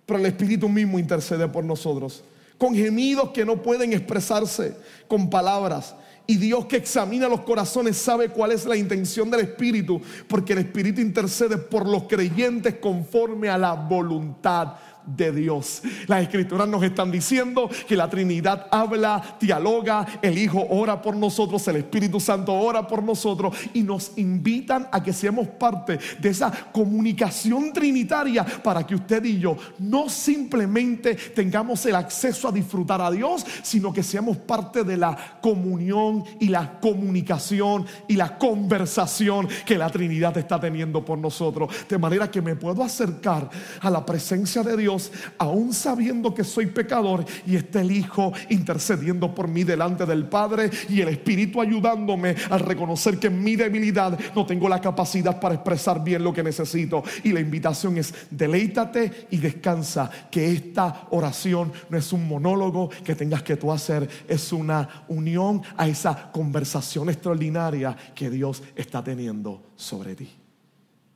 pero 0.08 0.20
el 0.20 0.26
Espíritu 0.26 0.70
mismo 0.70 0.98
intercede 0.98 1.48
por 1.50 1.64
nosotros, 1.66 2.24
con 2.58 2.74
gemidos 2.74 3.30
que 3.30 3.46
no 3.46 3.62
pueden 3.62 3.94
expresarse 3.94 4.76
con 5.08 5.30
palabras. 5.30 5.94
Y 6.26 6.38
Dios 6.38 6.66
que 6.66 6.78
examina 6.78 7.28
los 7.28 7.42
corazones 7.42 7.98
sabe 7.98 8.30
cuál 8.30 8.54
es 8.54 8.66
la 8.66 8.76
intención 8.76 9.30
del 9.30 9.42
Espíritu, 9.42 10.02
porque 10.28 10.54
el 10.54 10.60
Espíritu 10.60 11.02
intercede 11.02 11.58
por 11.58 11.88
los 11.88 12.04
creyentes 12.04 12.76
conforme 12.76 13.50
a 13.50 13.58
la 13.58 13.74
voluntad 13.74 14.74
de 15.08 15.32
Dios. 15.32 15.82
Las 16.08 16.22
escrituras 16.22 16.68
nos 16.68 16.84
están 16.84 17.12
diciendo 17.12 17.70
que 17.88 17.96
la 17.96 18.10
Trinidad 18.10 18.68
habla, 18.72 19.38
dialoga, 19.40 20.06
el 20.22 20.38
Hijo 20.38 20.66
ora 20.70 21.02
por 21.02 21.16
nosotros, 21.16 21.68
el 21.68 21.78
Espíritu 21.78 22.20
Santo 22.20 22.54
ora 22.54 22.88
por 22.88 23.02
nosotros 23.02 23.56
y 23.74 23.84
nos 23.84 24.12
invitan 24.18 24.88
a 24.92 25.02
que 25.02 25.14
seamos 25.14 25.48
parte 25.48 25.98
de 26.20 26.30
esa 26.30 26.52
comunicación 26.72 27.72
trinitaria 27.74 28.46
para 28.46 28.86
que 28.86 28.96
usted 28.96 29.24
y 29.24 29.40
yo 29.40 29.58
no 29.80 30.10
simplemente 30.10 31.16
tengamos 31.16 31.86
el 31.86 31.96
acceso 31.96 32.48
a 32.48 32.52
disfrutar 32.52 33.02
a 33.02 33.12
Dios, 33.12 33.46
sino 33.64 33.94
que 33.94 34.04
seamos 34.04 34.38
parte 34.38 34.84
de 34.84 34.98
la 34.98 35.18
comunión 35.42 36.24
y 36.40 36.48
la 36.48 36.80
comunicación 36.80 37.86
y 38.08 38.16
la 38.16 38.38
conversación 38.38 39.48
que 39.66 39.78
la 39.78 39.90
Trinidad 39.90 40.38
está 40.38 40.60
teniendo 40.60 41.04
por 41.04 41.18
nosotros. 41.18 41.70
De 41.88 41.98
manera 41.98 42.30
que 42.30 42.42
me 42.42 42.56
puedo 42.56 42.84
acercar 42.84 43.50
a 43.82 43.90
la 43.90 44.06
presencia 44.06 44.64
de 44.64 44.78
Dios 44.78 44.97
aún 45.38 45.74
sabiendo 45.74 46.34
que 46.34 46.44
soy 46.44 46.68
pecador, 46.68 47.26
y 47.46 47.56
está 47.56 47.82
el 47.82 47.92
Hijo 47.92 48.34
intercediendo 48.50 49.34
por 49.34 49.48
mí 49.48 49.64
delante 49.64 50.06
del 50.06 50.26
Padre 50.26 50.70
y 50.90 51.02
el 51.02 51.10
Espíritu 51.10 51.62
ayudándome 51.62 52.36
a 52.50 52.58
reconocer 52.58 53.20
que 53.20 53.28
en 53.28 53.44
mi 53.44 53.56
debilidad 53.56 54.18
no 54.36 54.46
tengo 54.46 54.70
la 54.70 54.82
capacidad 54.82 55.40
para 55.40 55.56
expresar 55.56 56.04
bien 56.04 56.24
lo 56.24 56.34
que 56.34 56.44
necesito. 56.44 57.04
Y 57.24 57.32
la 57.32 57.40
invitación 57.40 57.98
es, 57.98 58.14
deleítate 58.30 59.28
y 59.32 59.38
descansa, 59.38 60.10
que 60.32 60.52
esta 60.52 61.08
oración 61.12 61.72
no 61.90 61.98
es 61.98 62.14
un 62.14 62.28
monólogo 62.28 62.90
que 63.04 63.16
tengas 63.16 63.44
que 63.44 63.58
tú 63.58 63.72
hacer, 63.72 64.08
es 64.28 64.52
una 64.52 65.06
unión 65.08 65.62
a 65.76 65.88
esa 65.88 66.32
conversación 66.32 67.10
extraordinaria 67.10 67.96
que 68.16 68.30
Dios 68.30 68.64
está 68.76 69.04
teniendo 69.04 69.72
sobre 69.76 70.16
ti 70.16 70.30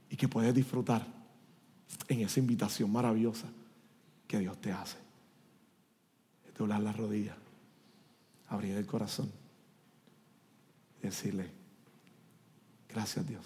y 0.10 0.16
que 0.16 0.28
puedes 0.28 0.54
disfrutar 0.54 1.06
en 2.08 2.22
esa 2.22 2.40
invitación 2.40 2.92
maravillosa 2.92 3.48
que 4.32 4.40
Dios 4.40 4.62
te 4.62 4.72
hace. 4.72 4.98
doblar 6.58 6.80
la 6.80 6.94
rodilla, 6.94 7.36
abrir 8.48 8.78
el 8.78 8.86
corazón 8.86 9.30
y 11.00 11.08
decirle, 11.08 11.52
gracias 12.88 13.28
Dios 13.28 13.44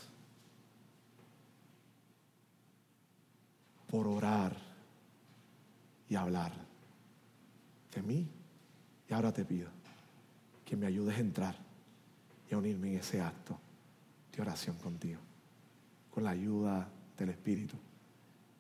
por 3.88 4.06
orar 4.06 4.56
y 6.08 6.14
hablar 6.14 6.52
de 7.96 8.02
mí. 8.04 8.30
Y 9.10 9.14
ahora 9.14 9.32
te 9.32 9.44
pido 9.44 9.70
que 10.64 10.76
me 10.76 10.86
ayudes 10.86 11.18
a 11.18 11.22
entrar 11.22 11.56
y 12.52 12.54
a 12.54 12.60
unirme 12.60 12.92
en 12.92 13.00
ese 13.00 13.22
acto 13.22 13.58
de 14.36 14.40
oración 14.40 14.78
contigo, 14.78 15.22
con 16.12 16.26
la 16.26 16.30
ayuda 16.30 16.88
del 17.18 17.30
Espíritu 17.30 17.76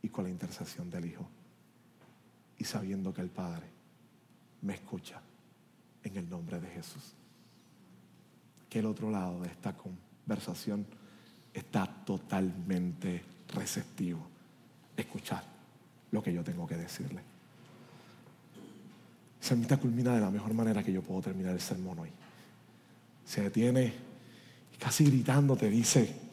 y 0.02 0.10
con 0.10 0.24
la 0.24 0.32
intercesión 0.32 0.90
del 0.90 1.06
Hijo 1.06 1.35
y 2.58 2.64
sabiendo 2.64 3.14
que 3.14 3.22
el 3.22 3.30
Padre 3.30 3.66
me 4.62 4.74
escucha 4.74 5.22
en 6.04 6.18
el 6.18 6.30
nombre 6.30 6.60
de 6.60 6.68
Jesús. 6.68 7.14
Que 8.70 8.80
el 8.80 8.86
otro 8.86 9.10
lado 9.10 9.42
de 9.42 9.48
esta 9.48 9.74
conversación 9.74 10.86
está 11.54 11.86
totalmente 12.06 13.24
receptivo. 13.54 14.28
Escuchar 14.96 15.44
lo 16.12 16.22
que 16.24 16.34
yo 16.34 16.44
tengo 16.44 16.68
que 16.68 16.78
decirle. 16.78 17.22
El 19.42 19.48
salmista 19.48 19.78
culmina 19.78 20.14
de 20.16 20.22
la 20.22 20.32
mejor 20.32 20.54
manera 20.54 20.84
que 20.84 20.92
yo 20.92 21.02
puedo 21.02 21.22
terminar 21.22 21.54
el 21.54 21.62
sermón 21.62 22.00
hoy. 22.00 22.10
Se 23.26 23.42
detiene 23.42 23.94
y 24.74 24.78
casi 24.78 25.06
gritando 25.06 25.56
te 25.56 25.70
dice, 25.70 26.25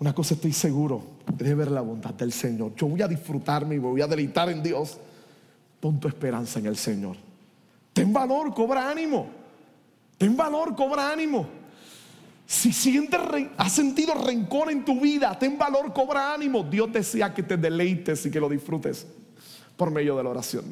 Una 0.00 0.14
cosa 0.14 0.32
estoy 0.32 0.54
seguro, 0.54 1.02
de 1.30 1.54
ver 1.54 1.70
la 1.70 1.82
bondad 1.82 2.14
del 2.14 2.32
Señor. 2.32 2.74
Yo 2.74 2.86
voy 2.86 3.02
a 3.02 3.06
disfrutarme 3.06 3.74
y 3.74 3.78
voy 3.78 4.00
a 4.00 4.06
deleitar 4.06 4.48
en 4.48 4.62
Dios. 4.62 4.96
Pon 5.78 6.00
tu 6.00 6.08
esperanza 6.08 6.58
en 6.58 6.66
el 6.66 6.76
Señor. 6.76 7.16
Ten 7.92 8.10
valor, 8.10 8.54
cobra 8.54 8.90
ánimo. 8.90 9.28
Ten 10.16 10.34
valor, 10.34 10.74
cobra 10.74 11.12
ánimo. 11.12 11.46
Si 12.46 12.72
sientes, 12.72 13.20
has 13.58 13.72
sentido 13.72 14.14
rencor 14.14 14.70
en 14.70 14.86
tu 14.86 14.98
vida, 14.98 15.38
ten 15.38 15.58
valor, 15.58 15.92
cobra 15.92 16.32
ánimo. 16.32 16.62
Dios 16.62 16.90
desea 16.90 17.34
que 17.34 17.42
te 17.42 17.58
deleites 17.58 18.24
y 18.24 18.30
que 18.30 18.40
lo 18.40 18.48
disfrutes 18.48 19.06
por 19.76 19.90
medio 19.90 20.16
de 20.16 20.24
la 20.24 20.30
oración. 20.30 20.64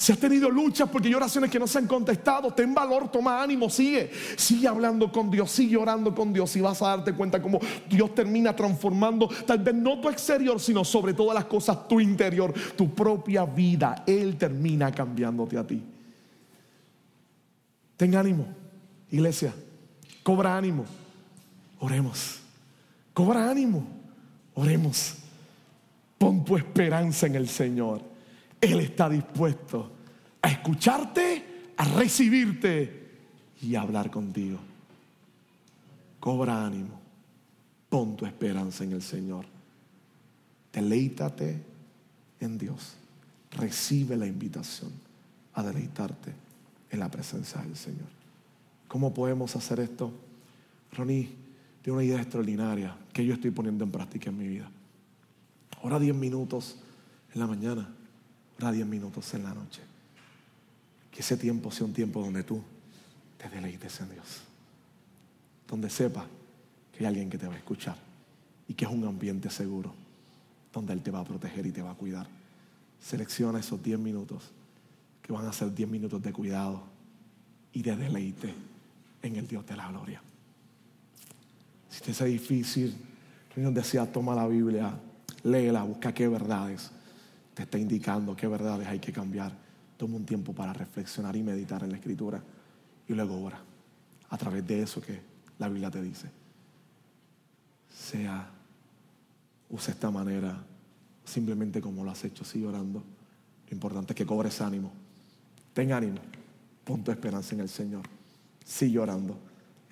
Si 0.00 0.12
has 0.12 0.18
tenido 0.18 0.48
luchas 0.48 0.88
porque 0.88 1.08
hay 1.08 1.14
oraciones 1.14 1.50
que 1.50 1.58
no 1.58 1.66
se 1.66 1.76
han 1.76 1.86
contestado, 1.86 2.54
ten 2.54 2.72
valor, 2.72 3.12
toma 3.12 3.42
ánimo, 3.42 3.68
sigue. 3.68 4.10
Sigue 4.34 4.66
hablando 4.66 5.12
con 5.12 5.30
Dios, 5.30 5.50
sigue 5.50 5.76
orando 5.76 6.14
con 6.14 6.32
Dios 6.32 6.56
y 6.56 6.62
vas 6.62 6.80
a 6.80 6.86
darte 6.86 7.12
cuenta 7.12 7.42
cómo 7.42 7.60
Dios 7.86 8.14
termina 8.14 8.56
transformando 8.56 9.28
tal 9.46 9.58
vez 9.58 9.74
no 9.74 10.00
tu 10.00 10.08
exterior, 10.08 10.58
sino 10.58 10.86
sobre 10.86 11.12
todas 11.12 11.34
las 11.34 11.44
cosas 11.44 11.86
tu 11.86 12.00
interior, 12.00 12.50
tu 12.76 12.94
propia 12.94 13.44
vida. 13.44 14.02
Él 14.06 14.38
termina 14.38 14.90
cambiándote 14.90 15.58
a 15.58 15.66
ti. 15.66 15.82
Ten 17.98 18.16
ánimo, 18.16 18.46
iglesia. 19.10 19.52
Cobra 20.22 20.56
ánimo. 20.56 20.86
Oremos. 21.78 22.40
Cobra 23.12 23.50
ánimo. 23.50 23.86
Oremos. 24.54 25.16
Pon 26.16 26.42
tu 26.42 26.56
esperanza 26.56 27.26
en 27.26 27.34
el 27.34 27.50
Señor. 27.50 28.09
Él 28.60 28.80
está 28.80 29.08
dispuesto 29.08 29.90
a 30.42 30.48
escucharte, 30.48 31.72
a 31.76 31.84
recibirte 31.84 33.08
y 33.62 33.74
a 33.74 33.82
hablar 33.82 34.10
contigo. 34.10 34.58
Cobra 36.18 36.66
ánimo. 36.66 37.00
Pon 37.88 38.16
tu 38.16 38.26
esperanza 38.26 38.84
en 38.84 38.92
el 38.92 39.02
Señor. 39.02 39.46
Deleítate 40.72 41.62
en 42.38 42.58
Dios. 42.58 42.96
Recibe 43.52 44.16
la 44.16 44.26
invitación 44.26 44.92
a 45.54 45.62
deleitarte 45.62 46.32
en 46.90 47.00
la 47.00 47.10
presencia 47.10 47.60
del 47.62 47.76
Señor. 47.76 48.08
¿Cómo 48.86 49.12
podemos 49.14 49.56
hacer 49.56 49.80
esto? 49.80 50.12
Ronnie 50.92 51.30
tiene 51.82 51.96
una 51.96 52.04
idea 52.04 52.20
extraordinaria 52.20 52.96
que 53.12 53.24
yo 53.24 53.34
estoy 53.34 53.50
poniendo 53.50 53.84
en 53.84 53.90
práctica 53.90 54.30
en 54.30 54.38
mi 54.38 54.46
vida. 54.46 54.70
Ahora 55.82 55.98
10 55.98 56.14
minutos 56.14 56.76
en 57.32 57.40
la 57.40 57.46
mañana 57.46 57.88
Ora 58.60 58.72
10 58.72 58.86
minutos 58.86 59.32
en 59.32 59.42
la 59.42 59.54
noche. 59.54 59.80
Que 61.10 61.20
ese 61.20 61.38
tiempo 61.38 61.70
sea 61.70 61.86
un 61.86 61.94
tiempo 61.94 62.20
donde 62.20 62.42
tú 62.42 62.62
te 63.38 63.48
deleites 63.48 64.00
en 64.00 64.10
Dios. 64.10 64.42
Donde 65.66 65.88
sepa 65.88 66.26
que 66.92 66.98
hay 66.98 67.06
alguien 67.06 67.30
que 67.30 67.38
te 67.38 67.46
va 67.46 67.54
a 67.54 67.56
escuchar 67.56 67.96
y 68.68 68.74
que 68.74 68.84
es 68.84 68.90
un 68.90 69.06
ambiente 69.06 69.48
seguro 69.48 69.94
donde 70.74 70.92
Él 70.92 71.00
te 71.00 71.10
va 71.10 71.20
a 71.20 71.24
proteger 71.24 71.64
y 71.64 71.72
te 71.72 71.80
va 71.80 71.92
a 71.92 71.94
cuidar. 71.94 72.26
Selecciona 73.00 73.60
esos 73.60 73.82
10 73.82 73.98
minutos 73.98 74.50
que 75.22 75.32
van 75.32 75.46
a 75.46 75.54
ser 75.54 75.74
10 75.74 75.88
minutos 75.88 76.22
de 76.22 76.30
cuidado 76.30 76.82
y 77.72 77.80
de 77.80 77.96
deleite 77.96 78.54
en 79.22 79.36
el 79.36 79.48
Dios 79.48 79.66
de 79.66 79.74
la 79.74 79.88
gloria. 79.88 80.20
Si 81.88 82.02
te 82.02 82.10
hace 82.10 82.26
difícil, 82.26 82.94
Dios 83.56 83.72
decía, 83.72 84.04
toma 84.12 84.34
la 84.34 84.46
Biblia, 84.46 84.92
léela, 85.44 85.82
busca 85.82 86.12
qué 86.12 86.28
verdades 86.28 86.90
está 87.62 87.78
indicando 87.78 88.36
qué 88.36 88.46
verdades 88.46 88.86
hay 88.88 88.98
que 88.98 89.12
cambiar. 89.12 89.56
Toma 89.96 90.16
un 90.16 90.24
tiempo 90.24 90.52
para 90.52 90.72
reflexionar 90.72 91.36
y 91.36 91.42
meditar 91.42 91.82
en 91.82 91.90
la 91.90 91.96
escritura 91.96 92.42
y 93.06 93.14
luego 93.14 93.40
ora 93.40 93.60
a 94.30 94.38
través 94.38 94.66
de 94.66 94.82
eso 94.82 95.00
que 95.00 95.20
la 95.58 95.68
Biblia 95.68 95.90
te 95.90 96.00
dice. 96.00 96.30
Sea, 97.92 98.48
usa 99.68 99.92
esta 99.92 100.10
manera, 100.10 100.64
simplemente 101.24 101.80
como 101.80 102.04
lo 102.04 102.10
has 102.10 102.24
hecho, 102.24 102.44
sigue 102.44 102.66
orando. 102.66 103.02
Lo 103.68 103.74
importante 103.74 104.12
es 104.12 104.16
que 104.16 104.26
cobres 104.26 104.60
ánimo. 104.60 104.92
Ten 105.74 105.92
ánimo, 105.92 106.20
pon 106.84 107.02
tu 107.02 107.10
esperanza 107.10 107.54
en 107.54 107.60
el 107.60 107.68
Señor. 107.68 108.02
Sigue 108.64 108.98
orando, 108.98 109.36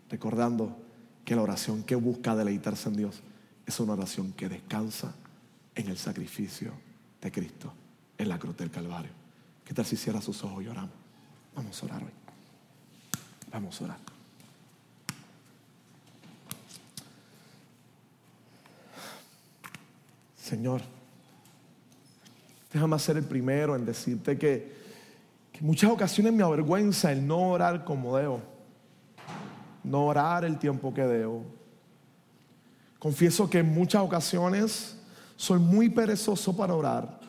recordando 0.08 0.76
que 1.24 1.36
la 1.36 1.42
oración 1.42 1.82
que 1.82 1.96
busca 1.96 2.34
deleitarse 2.34 2.88
en 2.88 2.96
Dios 2.96 3.20
es 3.66 3.80
una 3.80 3.92
oración 3.92 4.32
que 4.32 4.48
descansa 4.48 5.14
en 5.74 5.88
el 5.88 5.98
sacrificio 5.98 6.87
de 7.20 7.32
Cristo 7.32 7.72
en 8.16 8.28
la 8.28 8.38
cruz 8.38 8.56
del 8.56 8.70
Calvario. 8.70 9.10
¿Qué 9.64 9.74
tal 9.74 9.84
si 9.84 9.96
cierra 9.96 10.20
sus 10.20 10.42
ojos 10.44 10.64
y 10.64 10.68
oramos? 10.68 10.94
Vamos 11.54 11.82
a 11.82 11.86
orar 11.86 12.02
hoy. 12.02 12.10
Vamos 13.52 13.80
a 13.80 13.84
orar. 13.84 13.98
Señor, 20.36 20.80
déjame 22.72 22.98
ser 22.98 23.18
el 23.18 23.24
primero 23.24 23.76
en 23.76 23.84
decirte 23.84 24.38
que, 24.38 24.72
que 25.52 25.60
muchas 25.60 25.90
ocasiones 25.90 26.32
me 26.32 26.42
avergüenza 26.42 27.12
el 27.12 27.26
no 27.26 27.50
orar 27.50 27.84
como 27.84 28.16
debo, 28.16 28.40
no 29.84 30.06
orar 30.06 30.44
el 30.46 30.58
tiempo 30.58 30.94
que 30.94 31.02
debo. 31.02 31.44
Confieso 32.98 33.50
que 33.50 33.58
en 33.58 33.74
muchas 33.74 34.02
ocasiones 34.02 34.97
soy 35.38 35.60
muy 35.60 35.88
perezoso 35.88 36.54
para 36.54 36.74
orar, 36.74 37.20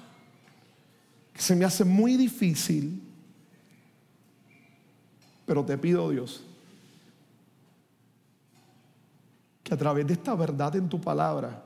que 1.31 1.41
se 1.41 1.55
me 1.55 1.63
hace 1.63 1.85
muy 1.85 2.17
difícil, 2.17 3.03
pero 5.45 5.63
te 5.63 5.77
pido 5.77 6.09
Dios, 6.09 6.43
que 9.63 9.75
a 9.75 9.77
través 9.77 10.07
de 10.07 10.13
esta 10.13 10.33
verdad 10.33 10.75
en 10.75 10.89
tu 10.89 10.99
palabra, 10.99 11.63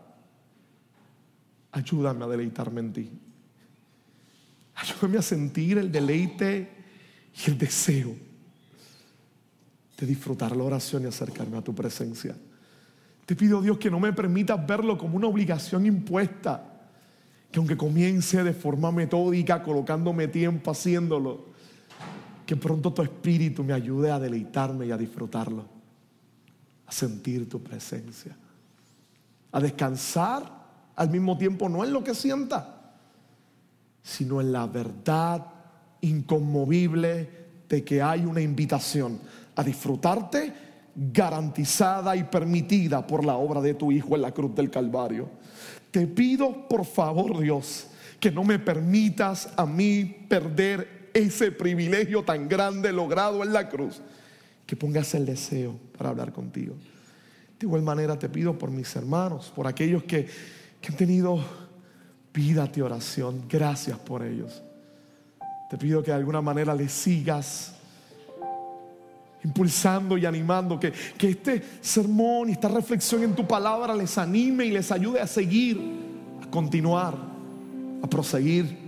ayúdame 1.72 2.26
a 2.26 2.28
deleitarme 2.28 2.82
en 2.82 2.94
ti. 2.94 3.10
Ayúdame 4.76 5.20
a 5.20 5.22
sentir 5.22 5.78
el 5.78 5.90
deleite 5.90 6.70
y 7.34 7.50
el 7.50 7.58
deseo 7.58 8.14
de 9.98 10.06
disfrutar 10.06 10.58
la 10.58 10.64
oración 10.64 11.04
y 11.04 11.06
acercarme 11.06 11.58
a 11.58 11.62
tu 11.62 11.74
presencia. 11.74 12.36
Te 13.26 13.36
pido 13.36 13.62
Dios 13.62 13.78
que 13.78 13.90
no 13.90 14.00
me 14.00 14.14
permitas 14.14 14.66
verlo 14.66 14.98
como 14.98 15.16
una 15.16 15.28
obligación 15.28 15.86
impuesta, 15.86 16.64
que 17.52 17.60
aunque 17.60 17.78
comience 17.78 18.44
de 18.44 18.54
forma 18.54 18.92
metódica, 18.92 19.64
colocándome 19.64 20.28
tiempo 20.28 20.72
haciéndolo, 20.72 21.54
que 22.46 22.56
pronto 22.58 22.92
tu 22.92 23.02
espíritu 23.02 23.64
me 23.64 23.74
ayude 23.74 24.12
a 24.12 24.20
deleitarme 24.20 24.88
y 24.88 24.92
a 24.92 24.98
disfrutarlo, 24.98 25.66
a 26.86 26.92
sentir 26.92 27.48
tu 27.48 27.64
presencia, 27.64 28.36
a 29.52 29.60
descansar 29.60 30.64
al 30.96 31.10
mismo 31.10 31.38
tiempo, 31.38 31.70
no 31.70 31.84
en 31.84 31.94
lo 31.94 32.04
que 32.04 32.14
sienta, 32.14 32.96
sino 34.02 34.42
en 34.42 34.52
la 34.52 34.68
verdad 34.68 35.46
inconmovible 36.02 37.30
de 37.70 37.84
que 37.84 38.02
hay 38.02 38.26
una 38.26 38.42
invitación 38.42 39.20
a 39.56 39.64
disfrutarte 39.64 40.73
garantizada 40.96 42.16
y 42.16 42.24
permitida 42.24 43.06
por 43.06 43.26
la 43.26 43.36
obra 43.36 43.62
de 43.62 43.74
tu 43.74 43.92
Hijo 43.92 44.16
en 44.16 44.22
la 44.22 44.32
cruz 44.32 44.54
del 44.56 44.70
Calvario. 44.70 45.30
Te 45.92 46.08
pido, 46.08 46.68
por 46.68 46.86
favor, 46.86 47.40
Dios, 47.40 47.88
que 48.20 48.32
no 48.32 48.44
me 48.44 48.60
permitas 48.60 49.50
a 49.58 49.66
mí 49.66 50.06
perder 50.28 51.10
ese 51.14 51.52
privilegio 51.52 52.24
tan 52.24 52.48
grande 52.48 52.92
logrado 52.92 53.44
en 53.44 53.54
la 53.54 53.70
cruz, 53.70 54.02
que 54.66 54.76
pongas 54.76 55.14
el 55.14 55.26
deseo 55.26 55.76
para 55.98 56.10
hablar 56.10 56.32
contigo. 56.32 56.76
De 57.60 57.66
igual 57.66 57.82
manera 57.82 58.18
te 58.18 58.30
pido 58.30 58.58
por 58.58 58.72
mis 58.72 58.96
hermanos, 58.96 59.52
por 59.56 59.68
aquellos 59.68 60.04
que, 60.04 60.28
que 60.82 60.92
han 60.92 60.98
tenido 60.98 61.44
vida 62.34 62.66
de 62.68 62.82
oración, 62.82 63.46
gracias 63.48 63.98
por 64.00 64.24
ellos. 64.24 64.64
Te 65.70 65.78
pido 65.78 66.02
que 66.02 66.12
de 66.12 66.18
alguna 66.18 66.42
manera 66.42 66.76
les 66.76 66.92
sigas 66.92 67.76
impulsando 69.44 70.18
y 70.18 70.26
animando, 70.26 70.80
que, 70.80 70.92
que 71.18 71.30
este 71.30 71.62
sermón 71.82 72.50
y 72.50 72.54
esta 72.54 72.70
reflexión 72.70 73.24
en 73.24 73.36
tu 73.36 73.46
palabra 73.46 73.94
les 73.94 74.18
anime 74.18 74.66
y 74.66 74.72
les 74.72 74.92
ayude 74.92 75.20
a 75.20 75.28
seguir, 75.28 75.80
a 76.42 76.50
continuar, 76.50 77.16
a 78.02 78.08
proseguir. 78.08 78.84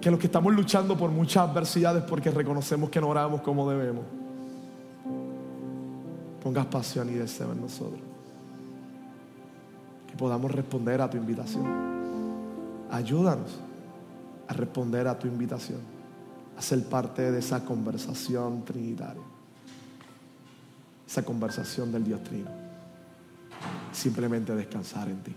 Que 0.00 0.10
los 0.10 0.18
que 0.18 0.26
estamos 0.26 0.54
luchando 0.54 0.96
por 0.96 1.10
muchas 1.10 1.48
adversidades 1.48 2.04
porque 2.04 2.30
reconocemos 2.30 2.90
que 2.90 3.00
no 3.00 3.08
oramos 3.08 3.40
como 3.42 3.68
debemos, 3.68 4.04
pongas 6.42 6.66
pasión 6.66 7.08
y 7.10 7.14
deseo 7.14 7.52
en 7.52 7.60
nosotros. 7.60 8.00
Que 10.08 10.16
podamos 10.16 10.50
responder 10.50 11.00
a 11.00 11.10
tu 11.10 11.16
invitación. 11.16 11.66
Ayúdanos 12.90 13.58
a 14.46 14.52
responder 14.54 15.06
a 15.06 15.18
tu 15.18 15.26
invitación 15.26 15.97
a 16.58 16.62
ser 16.62 16.84
parte 16.84 17.30
de 17.30 17.38
esa 17.38 17.64
conversación 17.64 18.64
trinitaria. 18.64 19.22
Esa 21.06 21.24
conversación 21.24 21.92
del 21.92 22.04
Dios 22.04 22.22
Trino. 22.24 22.50
Simplemente 23.92 24.54
descansar 24.54 25.08
en 25.08 25.22
ti. 25.22 25.34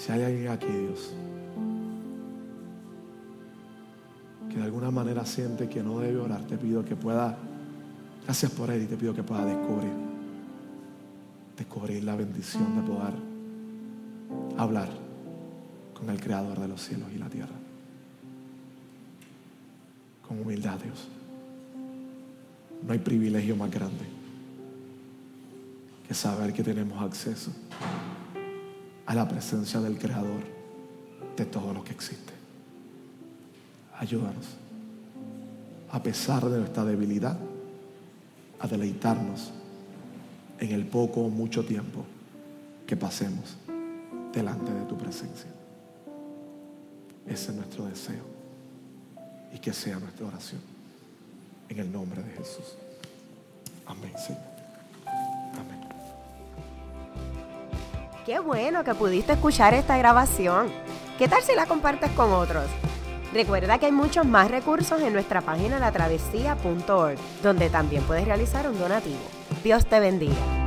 Si 0.00 0.10
hay 0.10 0.22
alguien 0.22 0.48
aquí, 0.48 0.66
Dios, 0.66 1.12
que 4.50 4.56
de 4.56 4.64
alguna 4.64 4.90
manera 4.90 5.24
siente 5.24 5.68
que 5.68 5.82
no 5.82 6.00
debe 6.00 6.18
orar, 6.18 6.42
te 6.46 6.58
pido 6.58 6.84
que 6.84 6.96
pueda 6.96 7.38
Gracias 8.24 8.52
por 8.52 8.70
él 8.70 8.82
y 8.82 8.86
te 8.86 8.96
pido 8.96 9.12
que 9.14 9.22
pueda 9.22 9.44
descubrir, 9.44 9.92
descubrir 11.56 12.04
la 12.04 12.14
bendición 12.14 12.76
de 12.76 12.82
poder 12.82 13.14
hablar 14.56 14.88
con 15.92 16.08
el 16.08 16.20
Creador 16.20 16.60
de 16.60 16.68
los 16.68 16.80
cielos 16.80 17.08
y 17.14 17.18
la 17.18 17.28
tierra. 17.28 17.54
Con 20.32 20.40
humildad, 20.40 20.78
Dios. 20.78 21.08
No 22.86 22.94
hay 22.94 22.98
privilegio 23.00 23.54
más 23.54 23.70
grande 23.70 24.06
que 26.08 26.14
saber 26.14 26.54
que 26.54 26.62
tenemos 26.62 27.02
acceso 27.02 27.50
a 29.04 29.14
la 29.14 29.28
presencia 29.28 29.78
del 29.80 29.98
Creador 29.98 30.40
de 31.36 31.44
todo 31.44 31.74
lo 31.74 31.84
que 31.84 31.92
existe. 31.92 32.32
Ayúdanos, 33.98 34.56
a 35.90 36.02
pesar 36.02 36.48
de 36.48 36.60
nuestra 36.60 36.86
debilidad, 36.86 37.38
a 38.58 38.66
deleitarnos 38.66 39.52
en 40.58 40.70
el 40.70 40.86
poco 40.86 41.20
o 41.20 41.28
mucho 41.28 41.62
tiempo 41.62 42.06
que 42.86 42.96
pasemos 42.96 43.58
delante 44.32 44.72
de 44.72 44.86
tu 44.86 44.96
presencia. 44.96 45.50
Ese 47.26 47.50
es 47.50 47.54
nuestro 47.54 47.84
deseo 47.84 48.31
y 49.52 49.58
que 49.58 49.72
sea 49.72 49.98
nuestra 49.98 50.26
oración. 50.26 50.60
En 51.68 51.78
el 51.78 51.92
nombre 51.92 52.22
de 52.22 52.30
Jesús. 52.32 52.76
Amén, 53.86 54.12
Señor. 54.18 54.42
Amén. 55.54 55.80
Qué 58.26 58.38
bueno 58.40 58.84
que 58.84 58.94
pudiste 58.94 59.32
escuchar 59.32 59.74
esta 59.74 59.96
grabación. 59.96 60.70
¿Qué 61.18 61.28
tal 61.28 61.42
si 61.42 61.54
la 61.54 61.66
compartes 61.66 62.10
con 62.12 62.32
otros? 62.32 62.66
Recuerda 63.32 63.78
que 63.78 63.86
hay 63.86 63.92
muchos 63.92 64.26
más 64.26 64.50
recursos 64.50 65.00
en 65.00 65.14
nuestra 65.14 65.40
página 65.40 65.78
latravesía.org, 65.78 67.18
donde 67.42 67.70
también 67.70 68.02
puedes 68.04 68.26
realizar 68.26 68.68
un 68.68 68.78
donativo. 68.78 69.20
Dios 69.64 69.86
te 69.86 70.00
bendiga. 70.00 70.61